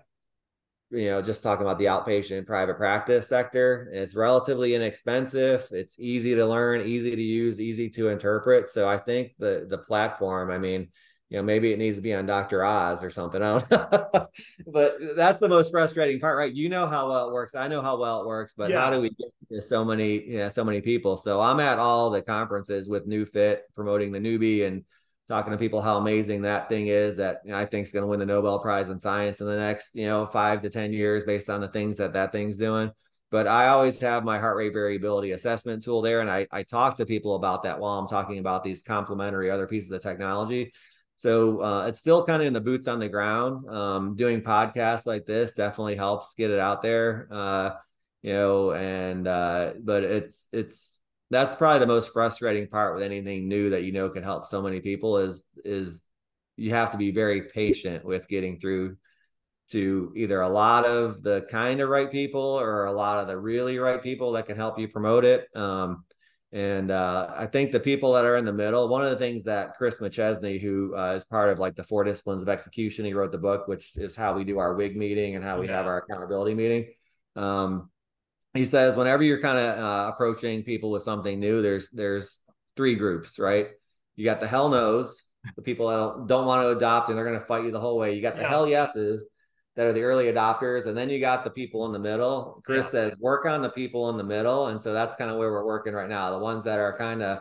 [0.92, 5.68] You know, just talking about the outpatient private practice sector, it's relatively inexpensive.
[5.72, 8.70] It's easy to learn, easy to use, easy to interpret.
[8.70, 10.90] So I think the the platform, I mean,
[11.32, 12.66] you know, maybe it needs to be on Dr.
[12.66, 13.42] Oz or something.
[13.42, 14.28] I don't know.
[14.68, 16.54] but that's the most frustrating part, right?
[16.54, 17.56] You know how well it works.
[17.56, 18.82] I know how well it works, but yeah.
[18.82, 21.16] how do we get to so many, you know, so many people?
[21.16, 24.84] So I'm at all the conferences with NeuFit promoting the NeuBie and
[25.32, 28.04] talking to people how amazing that thing is that you know, I think is going
[28.04, 30.94] to win the Nobel Prize in science in the next, you know, five to 10
[30.94, 32.92] years based on the things that that thing's doing.
[33.30, 36.20] But I always have my heart rate variability assessment tool there.
[36.20, 39.68] And I, I talk to people about that while I'm talking about these complementary other
[39.68, 40.74] pieces of technology
[41.22, 43.70] so uh, it's still kind of in the boots on the ground.
[43.70, 47.28] Um, doing podcasts like this definitely helps get it out there.
[47.30, 47.72] Uh,
[48.24, 51.00] you know, and uh, but it's it's
[51.32, 54.62] that's probably the most frustrating part with anything new that you know can help so
[54.62, 56.06] many people is is
[56.58, 58.98] you have to be very patient with getting through
[59.72, 63.38] to either a lot of the kind of right people or a lot of the
[63.38, 65.48] really right people that can help you promote it.
[65.56, 66.04] Um,
[66.52, 69.46] and uh, I think the people that are in the middle, one of the things
[69.46, 73.14] that Chris McChesney, who uh, is part of like the four disciplines of execution, he
[73.14, 75.78] wrote the book, which is how we do our WIG meeting and how we yeah.
[75.78, 76.88] have our accountability meeting.
[77.38, 77.90] Um,
[78.54, 82.40] he says whenever you're kind of uh, approaching people with something new, there's there's
[82.76, 83.70] three groups, right?
[84.16, 87.40] You got the hell knows, the people that don't want to adopt and they're going
[87.40, 88.16] to fight you the whole way.
[88.16, 88.50] You got the yeah.
[88.50, 89.26] hell yeses,
[89.76, 92.86] that are the early adopters and then you got the people in the middle chris
[92.88, 92.92] yeah.
[92.92, 95.66] says work on the people in the middle and so that's kind of where we're
[95.66, 97.40] working right now the ones that are kind of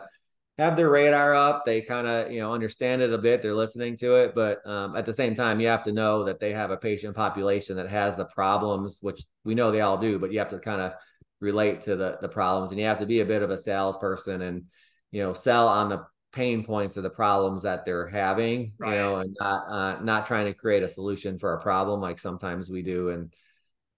[0.61, 1.65] have their radar up.
[1.65, 3.41] They kind of you know understand it a bit.
[3.41, 4.35] They're listening to it.
[4.35, 7.15] But um, at the same time you have to know that they have a patient
[7.15, 10.59] population that has the problems which we know they all do but you have to
[10.59, 10.93] kind of
[11.39, 12.71] relate to the the problems.
[12.71, 14.65] And you have to be a bit of a salesperson and
[15.11, 18.93] you know sell on the pain points of the problems that they're having, right.
[18.93, 22.19] you know, and not uh, not trying to create a solution for a problem like
[22.19, 23.31] sometimes we do in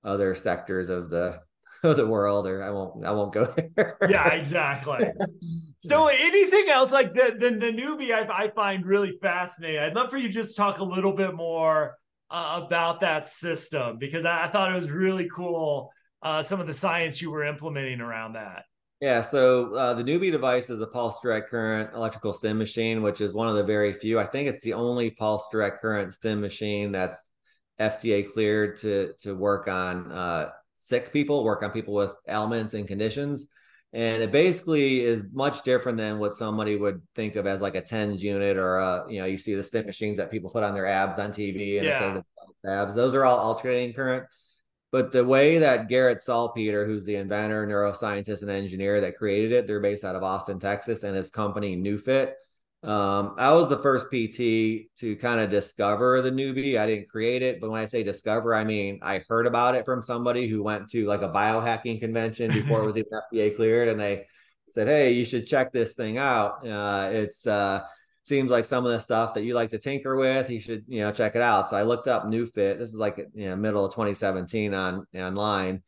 [0.04, 1.39] other sectors of the
[1.84, 2.48] of the world.
[2.48, 3.98] Or I won't I won't go there.
[4.10, 5.08] yeah, exactly.
[5.80, 9.80] so anything else like the the, the NeuBie I, I find really fascinating.
[9.80, 11.98] I'd love for you to just talk a little bit more
[12.30, 15.91] uh, about that system because I, I, thought it was really cool.
[16.22, 18.63] Uh, some of the science you were implementing around that.
[19.02, 23.19] Yeah, so uh, the NeuBie device is a pulse direct current electrical stim machine, which
[23.19, 24.17] is one of the very few.
[24.17, 27.32] I think it's the only pulse direct current stim machine that's
[27.80, 30.50] FDA cleared to to work on uh,
[30.84, 33.48] sick people, work on people with ailments and conditions.
[33.93, 37.82] And it basically is much different than what somebody would think of as like a
[37.82, 40.74] TENS unit or a, you know, you see the stim machines that people put on
[40.74, 41.96] their abs on TV and yeah.
[41.96, 42.96] it says it's abs.
[42.96, 44.26] Those are all alternating current.
[44.91, 49.67] But the way that Garrett Salpeter, who's the inventor, neuroscientist, and engineer that created it,
[49.67, 52.34] they're based out of Austin, Texas, and his company NeuFit.
[52.84, 56.78] Um, I was the first PT to kind of discover the NeuBie.
[56.78, 59.86] I didn't create it, but when I say discover, I mean I heard about it
[59.86, 63.88] from somebody who went to like a biohacking convention before it was even FDA cleared,
[63.88, 64.26] and they
[64.72, 66.67] said, "Hey, you should check this thing out.
[66.67, 67.84] Uh, it's uh,
[68.24, 71.02] seems like some of the stuff that you like to tinker with, you should, you
[71.02, 71.69] know, check it out.
[71.69, 72.80] So I looked up NeuFit.
[72.80, 75.84] This is like, you know, middle of 2017 on online.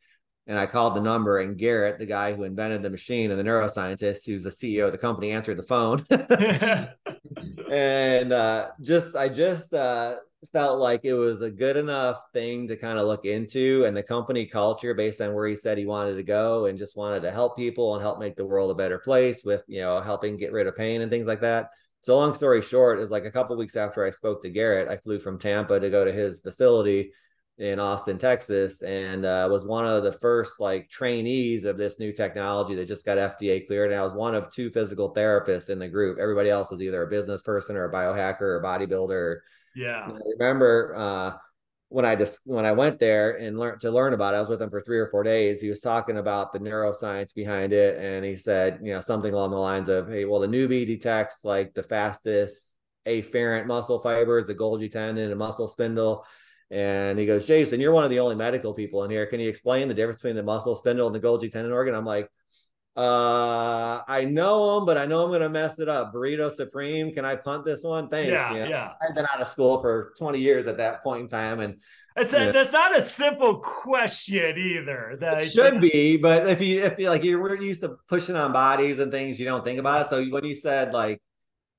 [0.46, 3.44] And I called the number and Garrett, the guy who invented the machine and the
[3.44, 6.04] neuroscientist who's the CEO of the company answered the phone.
[7.70, 10.16] and uh, just, I just uh,
[10.52, 14.04] felt like it was a good enough thing to kind of look into and the
[14.04, 17.32] company culture based on where he said he wanted to go and just wanted to
[17.32, 20.52] help people and help make the world a better place with, you know, helping get
[20.52, 21.70] rid of pain and things like that
[22.06, 24.96] so long story short is like a couple weeks after I spoke to Garrett, I
[24.96, 27.10] flew from Tampa to go to his facility
[27.58, 32.12] in Austin, Texas, and uh, was one of the first like trainees of this new
[32.12, 33.90] technology that just got FDA cleared.
[33.90, 36.18] And I was one of two physical therapists in the group.
[36.18, 39.38] Everybody else was either a business person or a biohacker or a bodybuilder.
[39.74, 40.06] Yeah.
[40.06, 41.32] I remember uh,
[41.88, 44.50] when I just when I went there and learned to learn about it, I was
[44.50, 45.60] with him for three or four days.
[45.60, 49.52] He was talking about the neuroscience behind it, and he said, you know, something along
[49.52, 54.54] the lines of, "Hey, well, the NeuBie detects like the fastest afferent muscle fibers, the
[54.54, 56.26] Golgi tendon, and muscle spindle."
[56.70, 59.26] And he goes, Jason, you're one of the only medical people in here.
[59.26, 61.94] Can you explain the difference between the muscle spindle and the Golgi tendon organ?
[61.94, 62.28] I'm like,
[62.96, 66.14] uh, I know him, but I know I'm gonna mess it up.
[66.14, 68.08] Burrito Supreme, can I punt this one?
[68.08, 68.32] Thanks.
[68.32, 68.92] Yeah, you know, yeah.
[69.02, 71.76] I've been out of school for 20 years at that point in time, and
[72.16, 75.18] it's a, that's not a simple question either.
[75.20, 78.54] That it should be, but if you if you like you're used to pushing on
[78.54, 80.08] bodies and things, you don't think about it.
[80.08, 81.20] So when you said like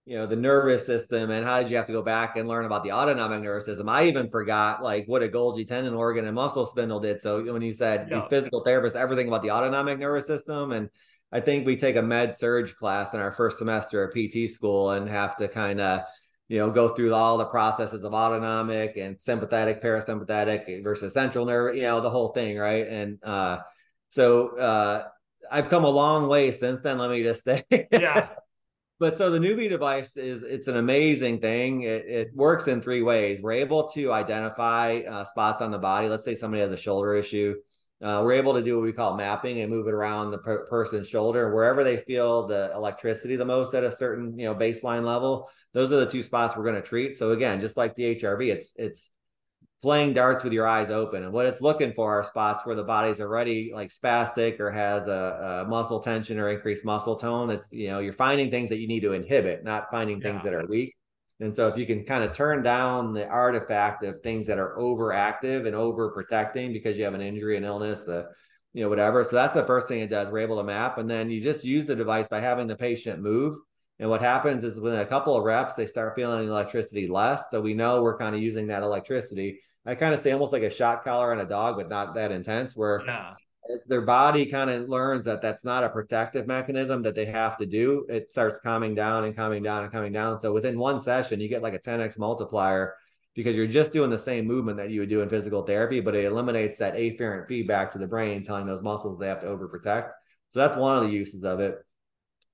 [0.07, 2.63] you know the nervous system and how did you have to go back and learn
[2.63, 3.89] about the autonomic nervous system?
[3.89, 7.21] I even forgot like what a golgi tendon organ and muscle spindle did.
[7.21, 8.25] So when you said yeah.
[8.29, 10.89] physical therapist everything about the autonomic nervous system and
[11.33, 14.91] i think we take a med surge class in our first semester at pt school
[14.91, 16.01] and have to kind of
[16.47, 21.75] you know go through all the processes of autonomic and sympathetic parasympathetic versus central nerve
[21.75, 22.87] you know the whole thing right?
[22.87, 23.57] And uh
[24.09, 25.03] so uh
[25.51, 27.65] i've come a long way since then let me just say.
[27.91, 28.29] Yeah
[28.99, 31.83] but so the NeuBie device is it's an amazing thing.
[31.83, 33.41] It, it works in three ways.
[33.41, 36.09] We're able to identify uh, spots on the body.
[36.09, 37.55] Let's say somebody has a shoulder issue.
[38.01, 40.67] Uh, we're able to do what we call mapping and move it around the per-
[40.67, 45.03] person's shoulder wherever they feel the electricity the most at a certain you know baseline
[45.03, 45.49] level.
[45.73, 47.17] Those are the two spots we're going to treat.
[47.17, 49.09] So again, just like the HRV, it's it's
[49.81, 51.23] playing darts with your eyes open.
[51.23, 55.07] And what it's looking for are spots where the body's already like spastic or has
[55.07, 57.51] a, a, muscle tension or increased muscle tone.
[57.51, 60.51] It's, you know, you're finding things that you need to inhibit, not finding things yeah.
[60.51, 60.95] that are weak.
[61.39, 64.75] And so if you can kind of turn down the artifact of things that are
[64.77, 68.23] overactive and overprotecting because you have an injury, an illness, uh,
[68.73, 69.23] you know, whatever.
[69.23, 70.29] So that's the first thing it does.
[70.29, 70.97] We're able to map.
[70.97, 73.55] And then you just use the device by having the patient move.
[73.99, 77.49] And what happens is within a couple of reps, they start feeling electricity less.
[77.49, 79.59] So we know we're kind of using that electricity.
[79.85, 82.31] I kind of say almost like a shock collar on a dog, but not that
[82.31, 83.33] intense, where yeah.
[83.87, 87.65] their body kind of learns that that's not a protective mechanism that they have to
[87.65, 90.39] do, it starts calming down and calming down and calming down.
[90.39, 92.95] So within one session, you get like a 10x multiplier
[93.33, 96.15] because you're just doing the same movement that you would do in physical therapy, but
[96.15, 100.11] it eliminates that afferent feedback to the brain telling those muscles they have to overprotect.
[100.49, 101.77] So that's one of the uses of it.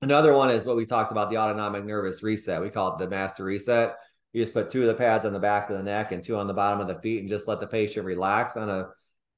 [0.04, 2.60] Another one is what we talked about the autonomic nervous reset.
[2.60, 3.96] We call it the master reset.
[4.34, 6.36] You just put two of the pads on the back of the neck and two
[6.36, 8.88] on the bottom of the feet and just let the patient relax on a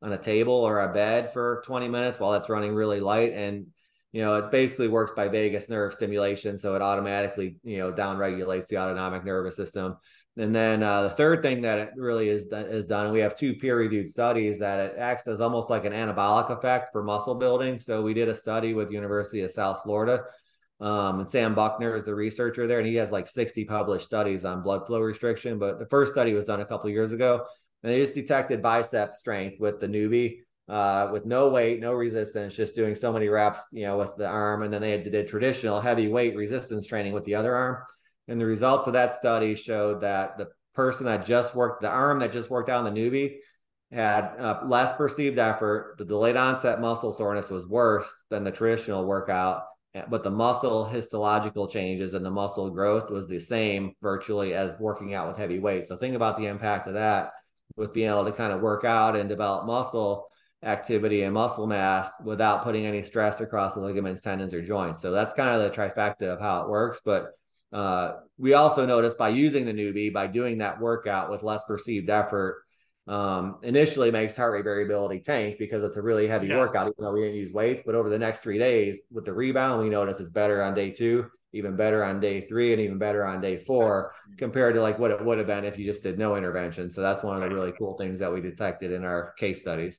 [0.02, 3.68] on a table or a bed for 20 minutes while it's running really light and
[4.10, 8.18] you know it basically works by vagus nerve stimulation so it automatically you know down
[8.18, 9.96] regulates the autonomic nervous system
[10.36, 13.54] and then uh, the third thing that it really is is done, we have two
[13.54, 17.78] peer reviewed studies that it acts as almost like an anabolic effect for muscle building.
[17.78, 20.24] So we did a study with University of South Florida
[20.80, 24.44] um, and Sam Buckner is the researcher there, and he has like 60 published studies
[24.44, 25.58] on blood flow restriction.
[25.58, 27.46] But the first study was done a couple years ago,
[27.82, 32.54] and they just detected bicep strength with the NeuBie, uh, with no weight, no resistance,
[32.54, 34.62] just doing so many reps, you know, with the arm.
[34.62, 37.78] And then they did traditional heavy weight resistance training with the other arm.
[38.28, 42.18] And the results of that study showed that the person that just worked, the arm
[42.18, 43.36] that just worked out on the NeuBie,
[43.92, 45.94] had uh, less perceived effort.
[45.96, 49.62] The delayed onset muscle soreness was worse than the traditional workout
[50.08, 55.14] but the muscle histological changes and the muscle growth was the same virtually as working
[55.14, 55.88] out with heavy weights.
[55.88, 57.30] So think about the impact of that
[57.76, 60.28] with being able to kind of work out and develop muscle
[60.62, 65.00] activity and muscle mass without putting any stress across the ligaments, tendons, or joints.
[65.00, 67.00] So that's kind of the trifecta of how it works.
[67.04, 67.32] But
[67.72, 72.10] uh, we also noticed by using the NeuBie, by doing that workout with less perceived
[72.10, 72.65] effort,
[73.08, 76.56] um, initially makes heart rate variability tank because it's a really heavy yeah.
[76.56, 77.82] workout, even though we didn't use weights.
[77.86, 80.90] But over the next three days with the rebound, we notice it's better on day
[80.90, 84.36] two, even better on day three, and even better on day four that's...
[84.36, 86.90] compared to like what it would have been if you just did no intervention.
[86.90, 89.98] So that's one of the really cool things that we detected in our case studies.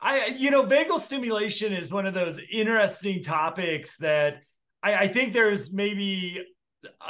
[0.00, 4.42] I, you know, vagal stimulation is one of those interesting topics that
[4.82, 6.44] I, I think there's maybe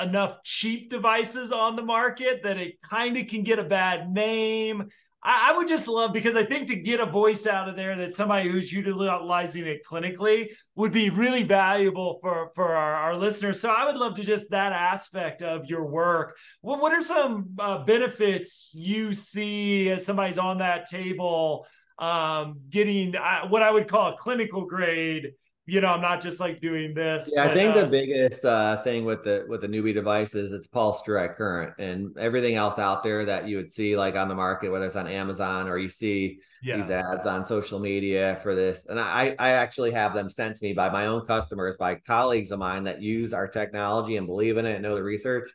[0.00, 4.88] enough cheap devices on the market that it kind of can get a bad name.
[5.22, 7.96] I, I, would just love because I think to get a voice out of there
[7.96, 13.60] that somebody who's utilizing it clinically would be really valuable for for our, our listeners.
[13.60, 16.36] So I would love to just that aspect of your work.
[16.60, 21.66] What what are some uh, benefits you see as somebody's on that table
[21.98, 25.32] um, getting uh, what I would call a clinical grade
[25.66, 27.32] you know, I'm not just like doing this.
[27.34, 30.34] Yeah, but, I think uh, the biggest uh, thing with the with the NeuBie device
[30.34, 34.14] is it's pulse direct current, and everything else out there that you would see like
[34.14, 36.76] on the market, whether it's on Amazon or you see yeah.
[36.76, 38.84] these ads on social media for this.
[38.86, 42.50] And I I actually have them sent to me by my own customers, by colleagues
[42.50, 45.50] of mine that use our technology and believe in it and know the research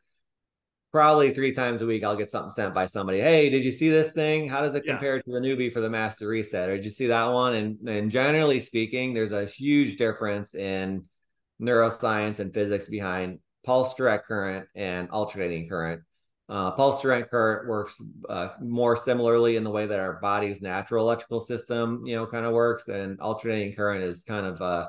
[0.92, 3.20] probably three times a week I'll get something sent by somebody.
[3.20, 4.48] Hey, did you see this thing?
[4.48, 4.94] How does it yeah.
[4.94, 6.70] compare to the NeuBie for the master reset?
[6.70, 7.54] Or did you see that one?
[7.54, 11.06] And and generally speaking, there's a huge difference in
[11.62, 16.02] neuroscience and physics behind pulse direct current and alternating current.
[16.48, 21.06] Uh, pulse direct current works uh, more similarly in the way that our body's natural
[21.06, 24.88] electrical system, you know, kind of works, and alternating current is kind of uh,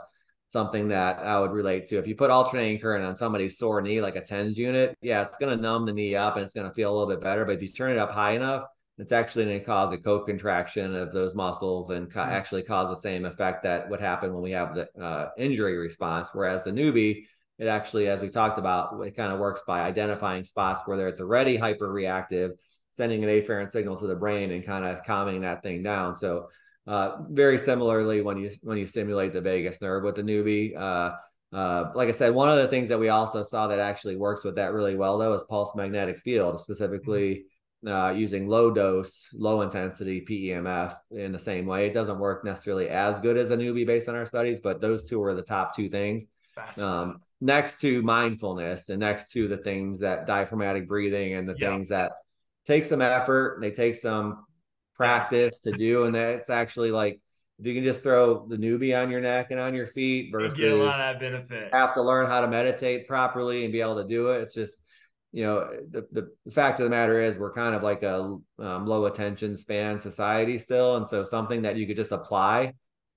[0.50, 1.98] something that I would relate to.
[1.98, 5.36] If you put alternating current on somebody's sore knee, like a TENS unit, yeah, it's
[5.36, 7.44] going to numb the knee up and it's going to feel a little bit better.
[7.44, 8.64] But if you turn it up high enough,
[8.98, 12.32] it's actually going to cause a co-contraction of those muscles and ca- mm-hmm.
[12.32, 16.30] actually cause the same effect that would happen when we have the uh, injury response.
[16.32, 17.26] Whereas the NeuBie,
[17.58, 21.20] it actually, as we talked about, it kind of works by identifying spots where it's
[21.20, 22.50] already hyperreactive,
[22.90, 26.16] sending an afferent signal to the brain and kind of calming that thing down.
[26.16, 26.48] So
[26.86, 31.12] uh, very similarly, when you when you stimulate the vagus nerve with the NeuBie, uh,
[31.52, 34.44] uh, like I said, one of the things that we also saw that actually works
[34.44, 37.44] with that really well though is pulse magnetic field, specifically
[37.86, 41.86] uh, using low dose, low intensity PEMF in the same way.
[41.86, 45.04] It doesn't work necessarily as good as a NeuBie based on our studies, but those
[45.08, 46.26] two were the top two things.
[46.78, 51.88] um, next to mindfulness and next to the things that diaphragmatic breathing and the things
[51.88, 52.12] that
[52.66, 54.44] take some effort they take some
[55.00, 57.20] practice to do and that's actually like
[57.58, 60.58] if you can just throw the NeuBie on your neck and on your feet versus
[60.58, 63.72] you get a lot of that benefit have to learn how to meditate properly and
[63.72, 64.78] be able to do it it's just
[65.32, 68.86] you know the, the fact of the matter is we're kind of like a um,
[68.86, 72.72] low attention span society still and so something that you could just apply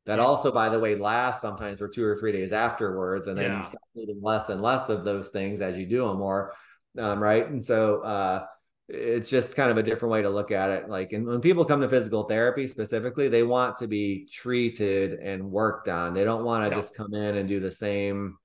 [0.06, 0.26] that yeah.
[0.26, 3.58] also, by the way, lasts sometimes for two or three days afterwards, and then yeah.
[3.60, 6.54] you start needing less and less of those things as you do them more,
[6.98, 7.48] um, right?
[7.48, 8.46] And so uh,
[8.90, 10.90] it's just kind of a different way to look at it.
[10.90, 15.52] Like, and when people come to physical therapy specifically, they want to be treated and
[15.52, 16.14] worked on.
[16.14, 18.38] They don't want to just come in and do the same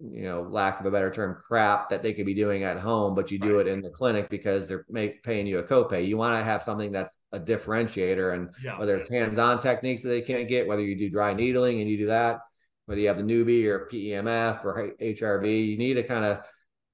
[0.00, 3.14] you know, lack of a better term, crap that they could be doing at home,
[3.14, 3.66] but you do right.
[3.66, 6.06] it in the clinic because they're make, paying you a copay.
[6.06, 8.78] You want to have something that's a differentiator, and yeah.
[8.78, 11.96] whether it's hands-on techniques that they can't get, whether you do dry needling and you
[11.96, 12.38] do that,
[12.86, 16.42] whether you have the NeuBie or PEMF or HRV, you need to kind of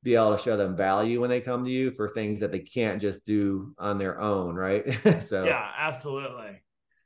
[0.05, 2.61] be able to show them value when they come to you for things that they
[2.61, 4.84] can't just do on their own, right?
[5.24, 6.62] so yeah, absolutely.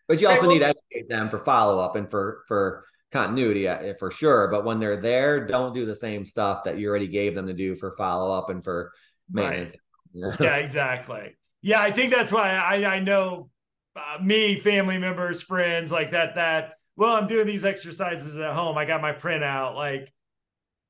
[0.08, 3.68] But you also well, need to educate them for follow up and for for continuity
[3.68, 4.48] uh, for sure.
[4.48, 7.54] But when they're there, don't do the same stuff that you already gave them to
[7.54, 8.92] do for follow up and for
[9.30, 9.74] maintenance.
[10.14, 10.40] Right.
[10.40, 11.36] yeah, exactly.
[11.60, 13.50] Yeah, I think that's why I I know
[13.94, 16.36] uh, me, family members, friends like that.
[16.36, 18.78] That well, I'm doing these exercises at home.
[18.78, 19.74] I got my printout.
[19.74, 20.12] Like,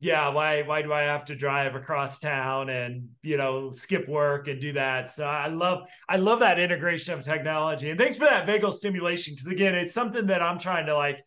[0.00, 4.46] yeah, why why do I have to drive across town and you know skip work
[4.46, 5.08] and do that?
[5.08, 7.90] So I love I love that integration of technology.
[7.90, 11.18] And thanks for that vagal stimulation because again, it's something that I'm trying to like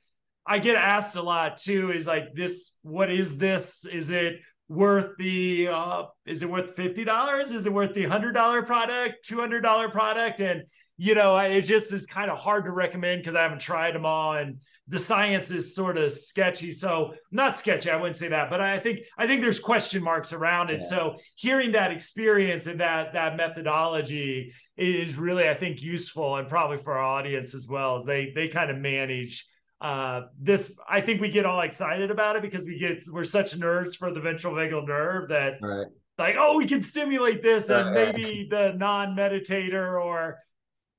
[0.46, 5.18] I get asked a lot too is like this what is this is it worth
[5.18, 10.64] the uh is it worth $50 is it worth the $100 product $200 product and
[11.02, 14.06] you know it just is kind of hard to recommend because I haven't tried them
[14.06, 18.52] all and the science is sort of sketchy so not sketchy I wouldn't say that
[18.52, 20.88] but I think I think there's question marks around it yeah.
[20.88, 26.78] so hearing that experience and that that methodology is really I think useful and probably
[26.78, 29.48] for our audience as well as they they kind of manage
[29.82, 33.58] uh, this I think we get all excited about it because we get we're such
[33.58, 35.88] nerds for the ventral vagal nerve that right.
[36.20, 40.38] like oh we can stimulate this and maybe the non-meditator or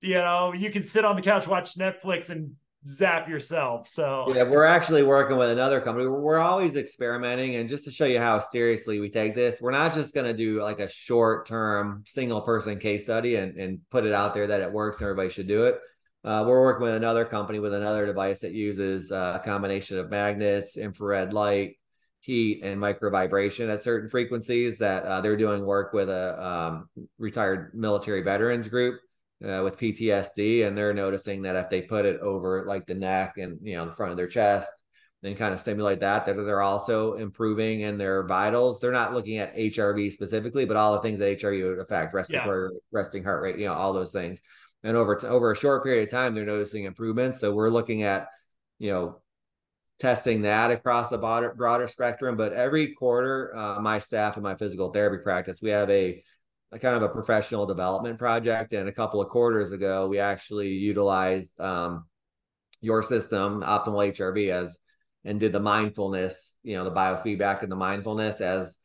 [0.03, 3.89] you know you can sit on the couch watch Netflix and zap yourself.
[3.89, 6.07] So yeah, we're actually working with another company.
[6.07, 9.95] We're always experimenting, and just to show you how seriously we take this, we're not
[9.95, 14.05] just going to do like a short term single person case study and and put
[14.05, 15.79] it out there that it works and everybody should do it.
[16.25, 20.09] Uh, we're working with another company with another device that uses uh, a combination of
[20.09, 21.77] magnets, infrared light,
[22.21, 24.79] heat, and micro vibration at certain frequencies.
[24.79, 26.89] That uh, they're doing work with a um,
[27.19, 29.01] retired military veterans group
[29.45, 33.39] uh, with PTSD, and they're noticing that if they put it over like the neck
[33.39, 34.73] and you know the front of their chest,
[35.23, 38.81] then kind of stimulate that, that they're also improving in their vitals.
[38.81, 42.71] They're not looking at HRV specifically, but all the things that HRV would affect, respiratory,
[42.73, 42.79] yeah.
[42.91, 44.43] resting heart rate, you know, all those things
[44.85, 48.03] and over t- over a short period of time they're noticing improvements so we're looking
[48.03, 48.29] at
[48.79, 49.19] you know
[49.99, 54.57] testing that across a broader, broader spectrum but every quarter uh, my staff and my
[54.57, 56.23] physical therapy practice we have a,
[56.73, 58.73] a, kind of a professional development project.
[58.73, 62.07] And a couple of quarters ago we actually utilized um,
[62.83, 64.77] your system optimal hrv as
[65.25, 68.77] and did the mindfulness you know the biofeedback and the mindfulness as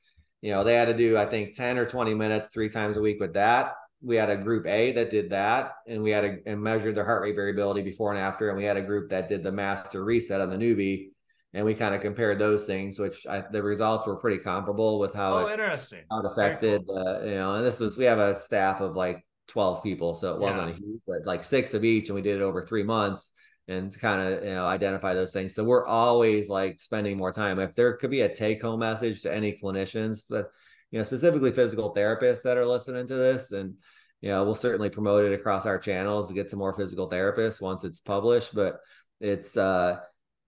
[0.41, 3.01] you know they had to do i think 10 or 20 minutes three times a
[3.01, 3.73] week with that.
[3.99, 7.03] We had a group A that did that, and we had a and measured their
[7.03, 10.03] heart rate variability before and after, and we had a group that did the master
[10.03, 11.09] reset on the NeuBie,
[11.53, 15.13] and we kind of compared those things, which I, the results were pretty comparable with
[15.13, 16.97] how oh, it, interesting how it affected, cool.
[16.97, 17.55] uh, you know.
[17.55, 20.73] And this was we have a staff of like twelve people, so it wasn't yeah.
[20.73, 23.31] a huge, but like six of each, and we did it over three months
[23.69, 25.55] and kind of you know identify those things.
[25.55, 27.59] So we're always like spending more time.
[27.59, 30.47] If there could be a take home message to any clinicians, but
[30.91, 33.51] you know, specifically physical therapists that are listening to this.
[33.51, 33.75] And,
[34.21, 37.61] you know, we'll certainly promote it across our channels to get to more physical therapists
[37.61, 38.55] once it's published.
[38.55, 38.79] But
[39.19, 39.99] it's, uh,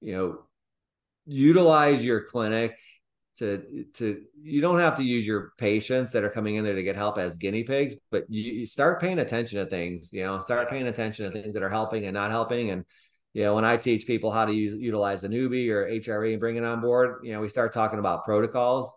[0.02, 0.40] you know,
[1.30, 2.78] utilize your clinic
[3.38, 6.84] to to you don't have to use your patients that are coming in there to
[6.84, 10.70] get help as guinea pigs but you, start paying attention to things you know start
[10.70, 12.72] paying attention to things that are helping and not helping.
[12.72, 12.84] And
[13.34, 16.40] you know when i teach people how to use utilize a NeuBie or hrv and
[16.40, 18.92] bring it on board you know we start talking about protocols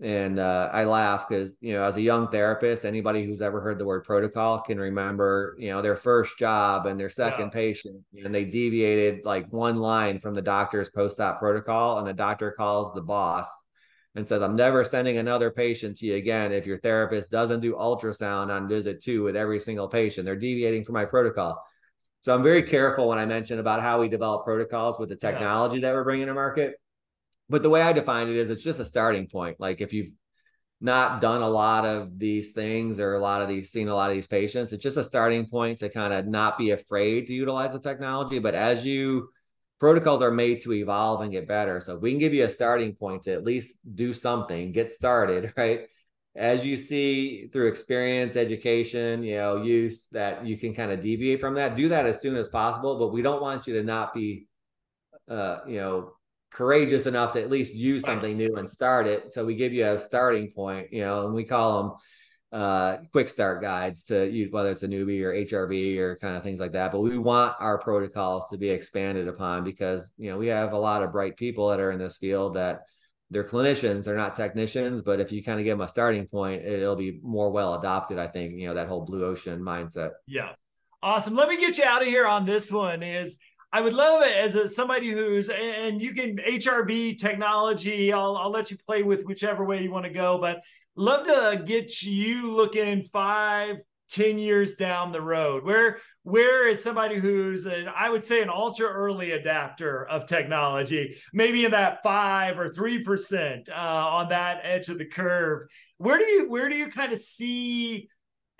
[0.00, 3.78] and uh, I laugh because you know, as a young therapist, anybody who's ever heard
[3.78, 7.50] the word protocol can remember, you know, their first job and their second yeah.
[7.50, 12.52] patient, and they deviated like one line from the doctor's post-op protocol, and the doctor
[12.52, 13.46] calls the boss
[14.14, 17.74] and says, "I'm never sending another patient to you again if your therapist doesn't do
[17.74, 20.26] ultrasound on visit two with every single patient.
[20.26, 21.60] They're deviating from my protocol."
[22.20, 25.76] So I'm very careful when I mention about how we develop protocols with the technology
[25.76, 25.82] yeah.
[25.82, 26.74] that we're bringing to market
[27.48, 29.58] but the way I define it is it's just a starting point.
[29.58, 30.12] Like if you've
[30.80, 34.10] not done a lot of these things or a lot of these seen a lot
[34.10, 37.32] of these patients, it's just a starting point to kind of not be afraid to
[37.32, 38.38] utilize the technology.
[38.38, 39.30] But as you
[39.78, 41.80] protocols are made to evolve and get better.
[41.80, 44.92] So if we can give you a starting point to at least do something, get
[44.92, 45.82] started, right?
[46.36, 51.40] As you see through experience, education, you know, use that you can kind of deviate
[51.40, 52.98] from that, do that as soon as possible.
[52.98, 54.46] But we don't want you to not be,
[55.28, 56.12] uh, you know,
[56.50, 59.34] courageous enough to at least use something new and start it.
[59.34, 61.92] So we give you a starting point, you know, and we call them
[62.50, 66.42] uh, quick start guides to use whether it's a NeuBie or HRV or kind of
[66.42, 66.92] things like that.
[66.92, 70.78] But we want our protocols to be expanded upon because you know we have a
[70.78, 72.82] lot of bright people that are in this field that
[73.30, 75.02] they're clinicians, they're not technicians.
[75.02, 78.18] But if you kind of give them a starting point, it'll be more well adopted.
[78.18, 80.12] I think you know that whole blue ocean mindset.
[80.26, 80.52] Yeah,
[81.02, 81.34] awesome.
[81.34, 83.02] Let me get you out of here on this one.
[83.02, 83.38] Is
[83.72, 88.12] I would love it as a, somebody who's and you can HRV technology.
[88.12, 90.60] I'll I'll let you play with whichever way you want to go, but
[90.96, 93.76] love to get you looking five,
[94.08, 95.64] ten years down the road.
[95.64, 101.18] Where where is somebody who's an I would say an ultra early adapter of technology,
[101.34, 105.68] maybe in that five or three percent uh, on that edge of the curve.
[105.98, 108.08] Where do you where do you kind of see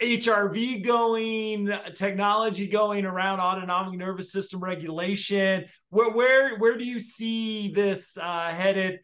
[0.01, 5.65] HRV going, technology going around autonomic nervous system regulation?
[5.91, 9.01] Where where where do you see this uh, headed?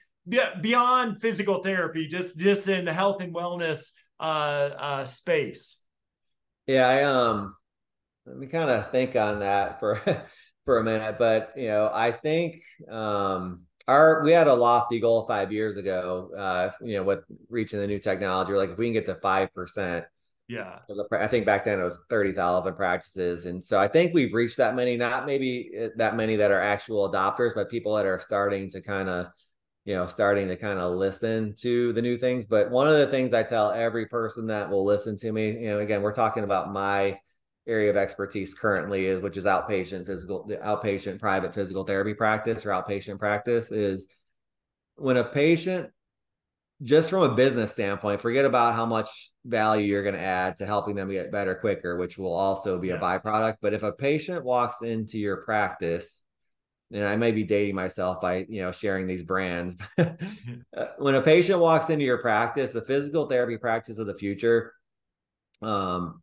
[0.61, 5.85] beyond physical therapy, just just in the health and wellness uh, uh, space.
[6.67, 7.55] Yeah, I um,
[8.27, 10.01] let me kind of think on that for
[10.65, 15.27] for a minute, but you know, I think um, our we had a lofty goal
[15.27, 16.31] five years ago.
[16.37, 17.21] Uh, you know, with
[17.51, 20.05] reaching the new technology, like if we can get to five percent.
[20.47, 20.81] Yeah,
[21.13, 24.59] I think back then it was thirty thousand practices, and so I think we've reached
[24.59, 24.97] that many.
[24.97, 28.83] Not maybe eh, that many that are actual adopters, but people that are starting to
[28.83, 29.29] kind of
[29.85, 32.47] you know, starting to kind of listen to the new things.
[32.47, 35.69] But one of the things I tell every person that will listen to me, you
[35.69, 37.19] know, again, we're talking about my
[37.67, 42.69] area of expertise currently is which is outpatient physical outpatient private physical therapy practice or
[42.69, 44.07] outpatient practice is
[44.97, 45.89] when a patient
[46.83, 50.67] just from a business standpoint forget about how much value you're going to add to
[50.67, 52.95] helping them get better quicker which will also be yeah.
[52.95, 56.25] a byproduct but if a patient walks into your practice
[56.93, 59.77] and I may be dating myself by you know sharing these brands.
[60.77, 64.73] Uh, when a patient walks into your practice, the physical therapy practice of the future,
[65.63, 66.21] um,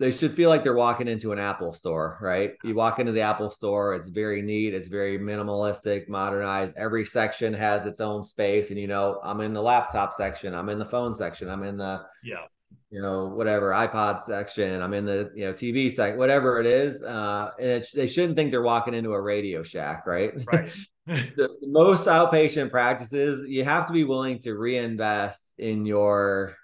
[0.00, 2.52] they should feel like they're walking into an Apple store, right?
[2.64, 6.74] You walk into the Apple store, it's very neat, it's very minimalistic, modernized.
[6.76, 10.68] Every section has its own space, and you know, I'm in the laptop section, I'm
[10.68, 12.46] in the phone section, I'm in the yeah
[12.94, 14.80] you know, whatever iPod section.
[14.80, 17.02] I'm in the you know TV section, whatever it is.
[17.02, 20.32] Uh, and it, they shouldn't think they're walking into a Radio Shack, right?
[20.46, 20.70] Right.
[21.06, 26.56] the, most outpatient practices, you have to be willing to reinvest in your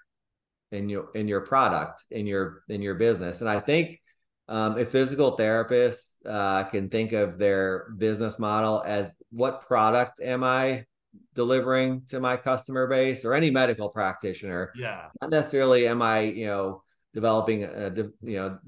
[0.71, 3.41] in your in your product in your in your business.
[3.41, 3.99] And I think
[4.47, 10.43] um, if physical therapists uh, can think of their business model as what product am
[10.43, 10.85] I
[11.33, 14.71] delivering to my customer base or any medical practitioner.
[14.75, 15.07] Yeah.
[15.21, 18.59] Not necessarily am I, you know, developing a, you know,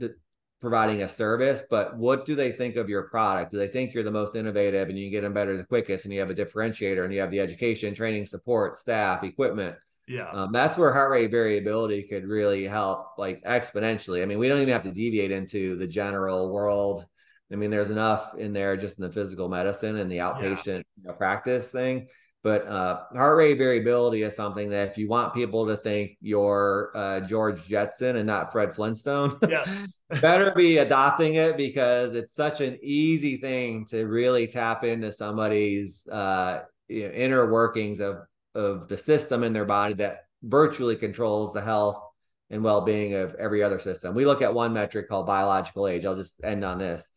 [0.61, 3.51] providing a service, but what do they think of your product?
[3.51, 6.13] Do they think you're the most innovative and you get them better the quickest and
[6.13, 9.75] you have a differentiator and you have the education, training, support, staff, equipment?
[10.07, 10.29] Yeah.
[10.29, 14.21] Um, that's where heart rate variability could really help like exponentially.
[14.21, 17.05] I mean, we don't even have to deviate into the general world.
[17.51, 21.01] I mean, there's enough in there just in the physical medicine and the outpatient yeah.
[21.01, 22.07] you know, practice thing
[22.43, 26.91] but uh, heart rate variability is something that if you want people to think you're
[26.93, 32.59] uh, George Jetson and not Fred Flintstone, yes, better be adopting it because it's such
[32.59, 38.17] an easy thing to really tap into somebody's uh, you know, inner workings of
[38.55, 42.01] of the system in their body that virtually controls the health
[42.49, 44.13] and well-being of every other system.
[44.13, 46.05] We look at one metric called biological age.
[46.05, 47.09] I'll just end on this.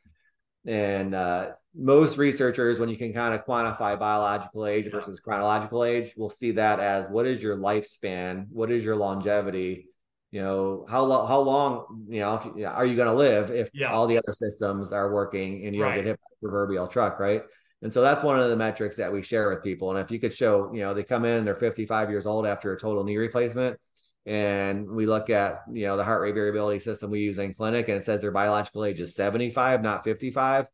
[0.64, 6.14] And uh, most researchers, when you can kind of quantify biological age versus chronological age,
[6.16, 9.88] will see that as what is your lifespan, what is your longevity,
[10.30, 13.70] you know, how long, how long, you know, you, are you going to live if
[13.74, 13.92] yeah.
[13.92, 17.20] all the other systems are working and you don't get hit by a proverbial truck,
[17.20, 17.42] right?
[17.82, 19.90] And so that's one of the metrics that we share with people.
[19.90, 22.46] And if you could show, you know, they come in, and they're 55 years old
[22.46, 23.78] after a total knee replacement,
[24.24, 27.86] and we look at you know the heart rate variability system we use in clinic
[27.88, 30.66] and it says their biological age is 75 not 55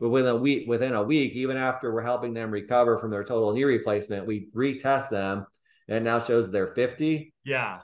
[0.00, 3.24] but within a week, within a week, even after we're helping them recover from their
[3.24, 5.46] total knee replacement, we retest them
[5.88, 7.32] and it now shows they're 50.
[7.44, 7.80] Yeah.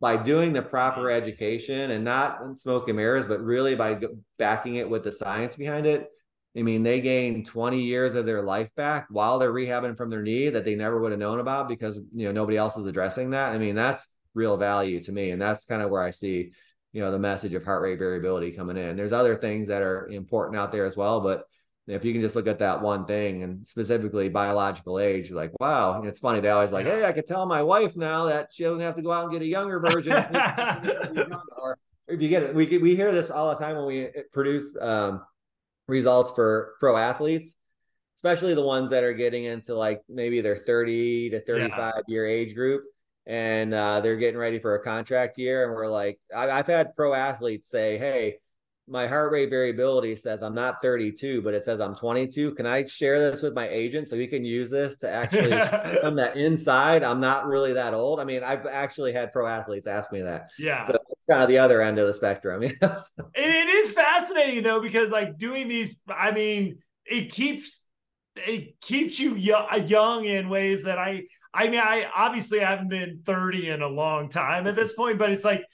[0.00, 4.00] By doing the proper education and not smoke and mirrors, but really by
[4.38, 6.08] backing it with the science behind it,
[6.56, 10.22] I mean, they gain 20 years of their life back while they're rehabbing from their
[10.22, 13.30] knee that they never would have known about because you know nobody else is addressing
[13.30, 13.52] that.
[13.52, 16.52] I mean, that's real value to me, and that's kind of where I see
[16.92, 18.96] you know the message of heart rate variability coming in.
[18.96, 21.44] There's other things that are important out there as well, but
[21.86, 25.52] if you can just look at that one thing and specifically biological age, you're like,
[25.58, 25.98] wow.
[25.98, 28.62] And it's funny, they always like, hey, I could tell my wife now that she
[28.62, 30.12] doesn't have to go out and get a younger version.
[31.56, 34.76] or if you get it, we we hear this all the time when we produce
[34.80, 35.22] um,
[35.90, 37.56] results for pro athletes,
[38.16, 42.02] especially the ones that are getting into like maybe their 30 to 35 yeah.
[42.08, 42.84] year age group
[43.26, 45.64] and uh, they're getting ready for a contract year.
[45.64, 48.38] And we're like, I, I've had pro athletes say, hey,
[48.90, 52.54] my heart rate variability says I'm not 32, but it says I'm 22.
[52.54, 55.52] Can I share this with my agent so he can use this to actually
[56.02, 57.04] on that inside?
[57.04, 58.18] I'm not really that old.
[58.20, 60.50] I mean, I've actually had pro athletes ask me that.
[60.58, 60.82] Yeah.
[60.82, 62.62] So it's kind of the other end of the spectrum.
[62.70, 62.98] You know?
[63.16, 63.30] so.
[63.34, 67.88] it is fascinating though, because like doing these, I mean, it keeps
[68.36, 71.22] it keeps you young in ways that I
[71.52, 75.30] I mean, I obviously haven't been 30 in a long time at this point, but
[75.30, 75.64] it's like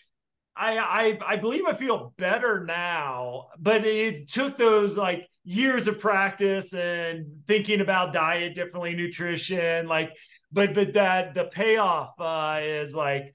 [0.57, 6.01] I, I I believe I feel better now, but it took those like years of
[6.01, 10.13] practice and thinking about diet differently, nutrition, like,
[10.51, 13.35] but but that the payoff uh, is like,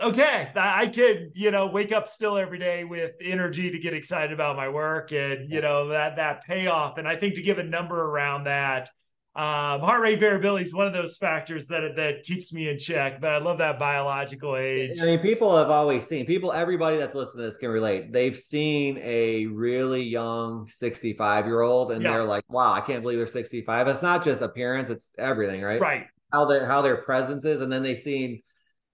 [0.00, 4.32] okay, I could you know wake up still every day with energy to get excited
[4.32, 7.64] about my work, and you know that that payoff, and I think to give a
[7.64, 8.88] number around that
[9.34, 13.18] um, heart rate variability is one of those factors that that keeps me in check.
[13.18, 15.00] But I love that biological age.
[15.00, 16.52] I mean, people have always seen people.
[16.52, 18.12] Everybody that's listening to this can relate.
[18.12, 22.12] They've seen a really young 65 year old, and yeah.
[22.12, 25.80] they're like, "Wow, I can't believe they're 65." It's not just appearance; it's everything, right?
[25.80, 26.06] Right.
[26.30, 28.42] How their how their presence is, and then they've seen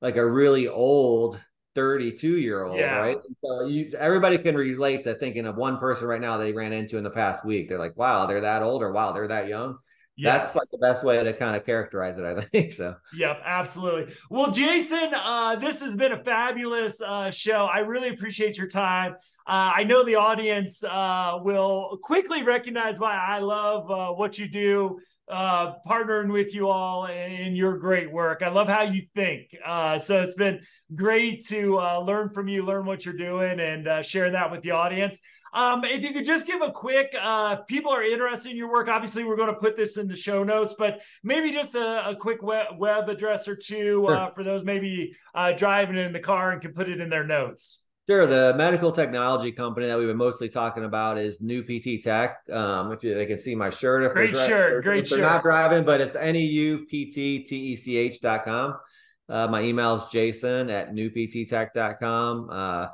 [0.01, 1.41] like a really old
[1.75, 2.97] 32 year old, yeah.
[2.97, 3.17] right?
[3.17, 6.73] And so you everybody can relate to thinking of one person right now they ran
[6.73, 7.69] into in the past week.
[7.69, 9.79] They're like, "Wow, they're that old," or "Wow, they're that young."
[10.19, 10.53] Yes.
[10.53, 12.73] That's like the best way to kind of characterize it, I think.
[12.73, 14.15] So, yep, absolutely.
[14.29, 17.67] Well, Jason, uh, this has been a fabulous uh, show.
[17.73, 19.13] I really appreciate your time.
[19.47, 24.49] Uh, I know the audience uh, will quickly recognize why I love uh, what you
[24.49, 24.99] do,
[25.31, 28.43] uh, partnering with you all in your great work.
[28.43, 29.55] I love how you think.
[30.03, 30.61] so it's been
[30.95, 35.21] great to learn from you, learn what you're doing, and share that with the audience.
[35.53, 38.89] Um, if you could just give a quick, uh, people are interested in your work.
[38.89, 42.17] Obviously, we're going to put this in the show notes, but maybe just a, a
[42.17, 44.35] quick web, web, address or two uh, sure.
[44.35, 47.85] for those maybe uh, driving in the car and can put it in their notes.
[48.09, 48.27] Sure.
[48.27, 52.51] The medical technology company that we've been mostly talking about is NeuPTtech.
[52.51, 55.21] Um, if you they can see my shirt, if great shirt, great if shirt.
[55.21, 58.79] Not driving, but it's n e u p t t e c h dot com.
[59.29, 62.49] Uh, my email is jason at neupttech.com.
[62.51, 62.87] Uh,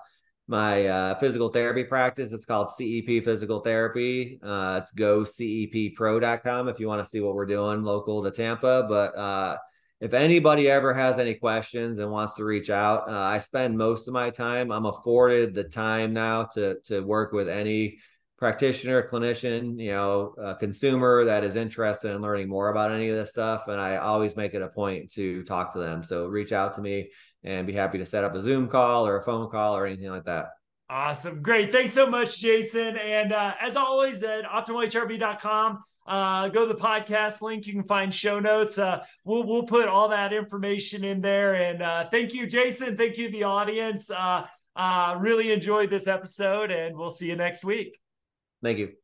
[0.47, 2.33] my uh, physical therapy practice.
[2.33, 4.39] It's called CEP Physical Therapy.
[4.43, 8.85] Uh, it's goceppro.com if you want to see what we're doing local to Tampa.
[8.89, 9.57] But uh,
[10.01, 14.07] if anybody ever has any questions and wants to reach out, uh, I spend most
[14.07, 14.71] of my time.
[14.71, 17.99] I'm afforded the time now to to work with any
[18.37, 23.31] practitioner, clinician, you know, consumer that is interested in learning more about any of this
[23.31, 23.69] stuff.
[23.69, 26.03] And I always make it a point to talk to them.
[26.05, 27.09] So reach out to me
[27.45, 30.11] and be happy to set up a Zoom call or a phone call or anything
[30.11, 30.51] like that.
[30.89, 31.43] Awesome.
[31.43, 31.73] Great.
[31.73, 32.97] Thanks so much, Jason.
[32.97, 37.67] And uh, as always, at optimalhrv.com, uh, go to the podcast link.
[37.67, 38.79] You can find show notes.
[38.79, 41.55] Uh, we'll, we'll put all that information in there.
[41.55, 42.97] And uh, thank you, Jason.
[42.97, 44.11] Thank you, the audience.
[44.11, 44.45] Uh,
[44.77, 47.99] uh, really enjoyed this episode, and we'll see you next week.
[48.63, 48.95] Thank you.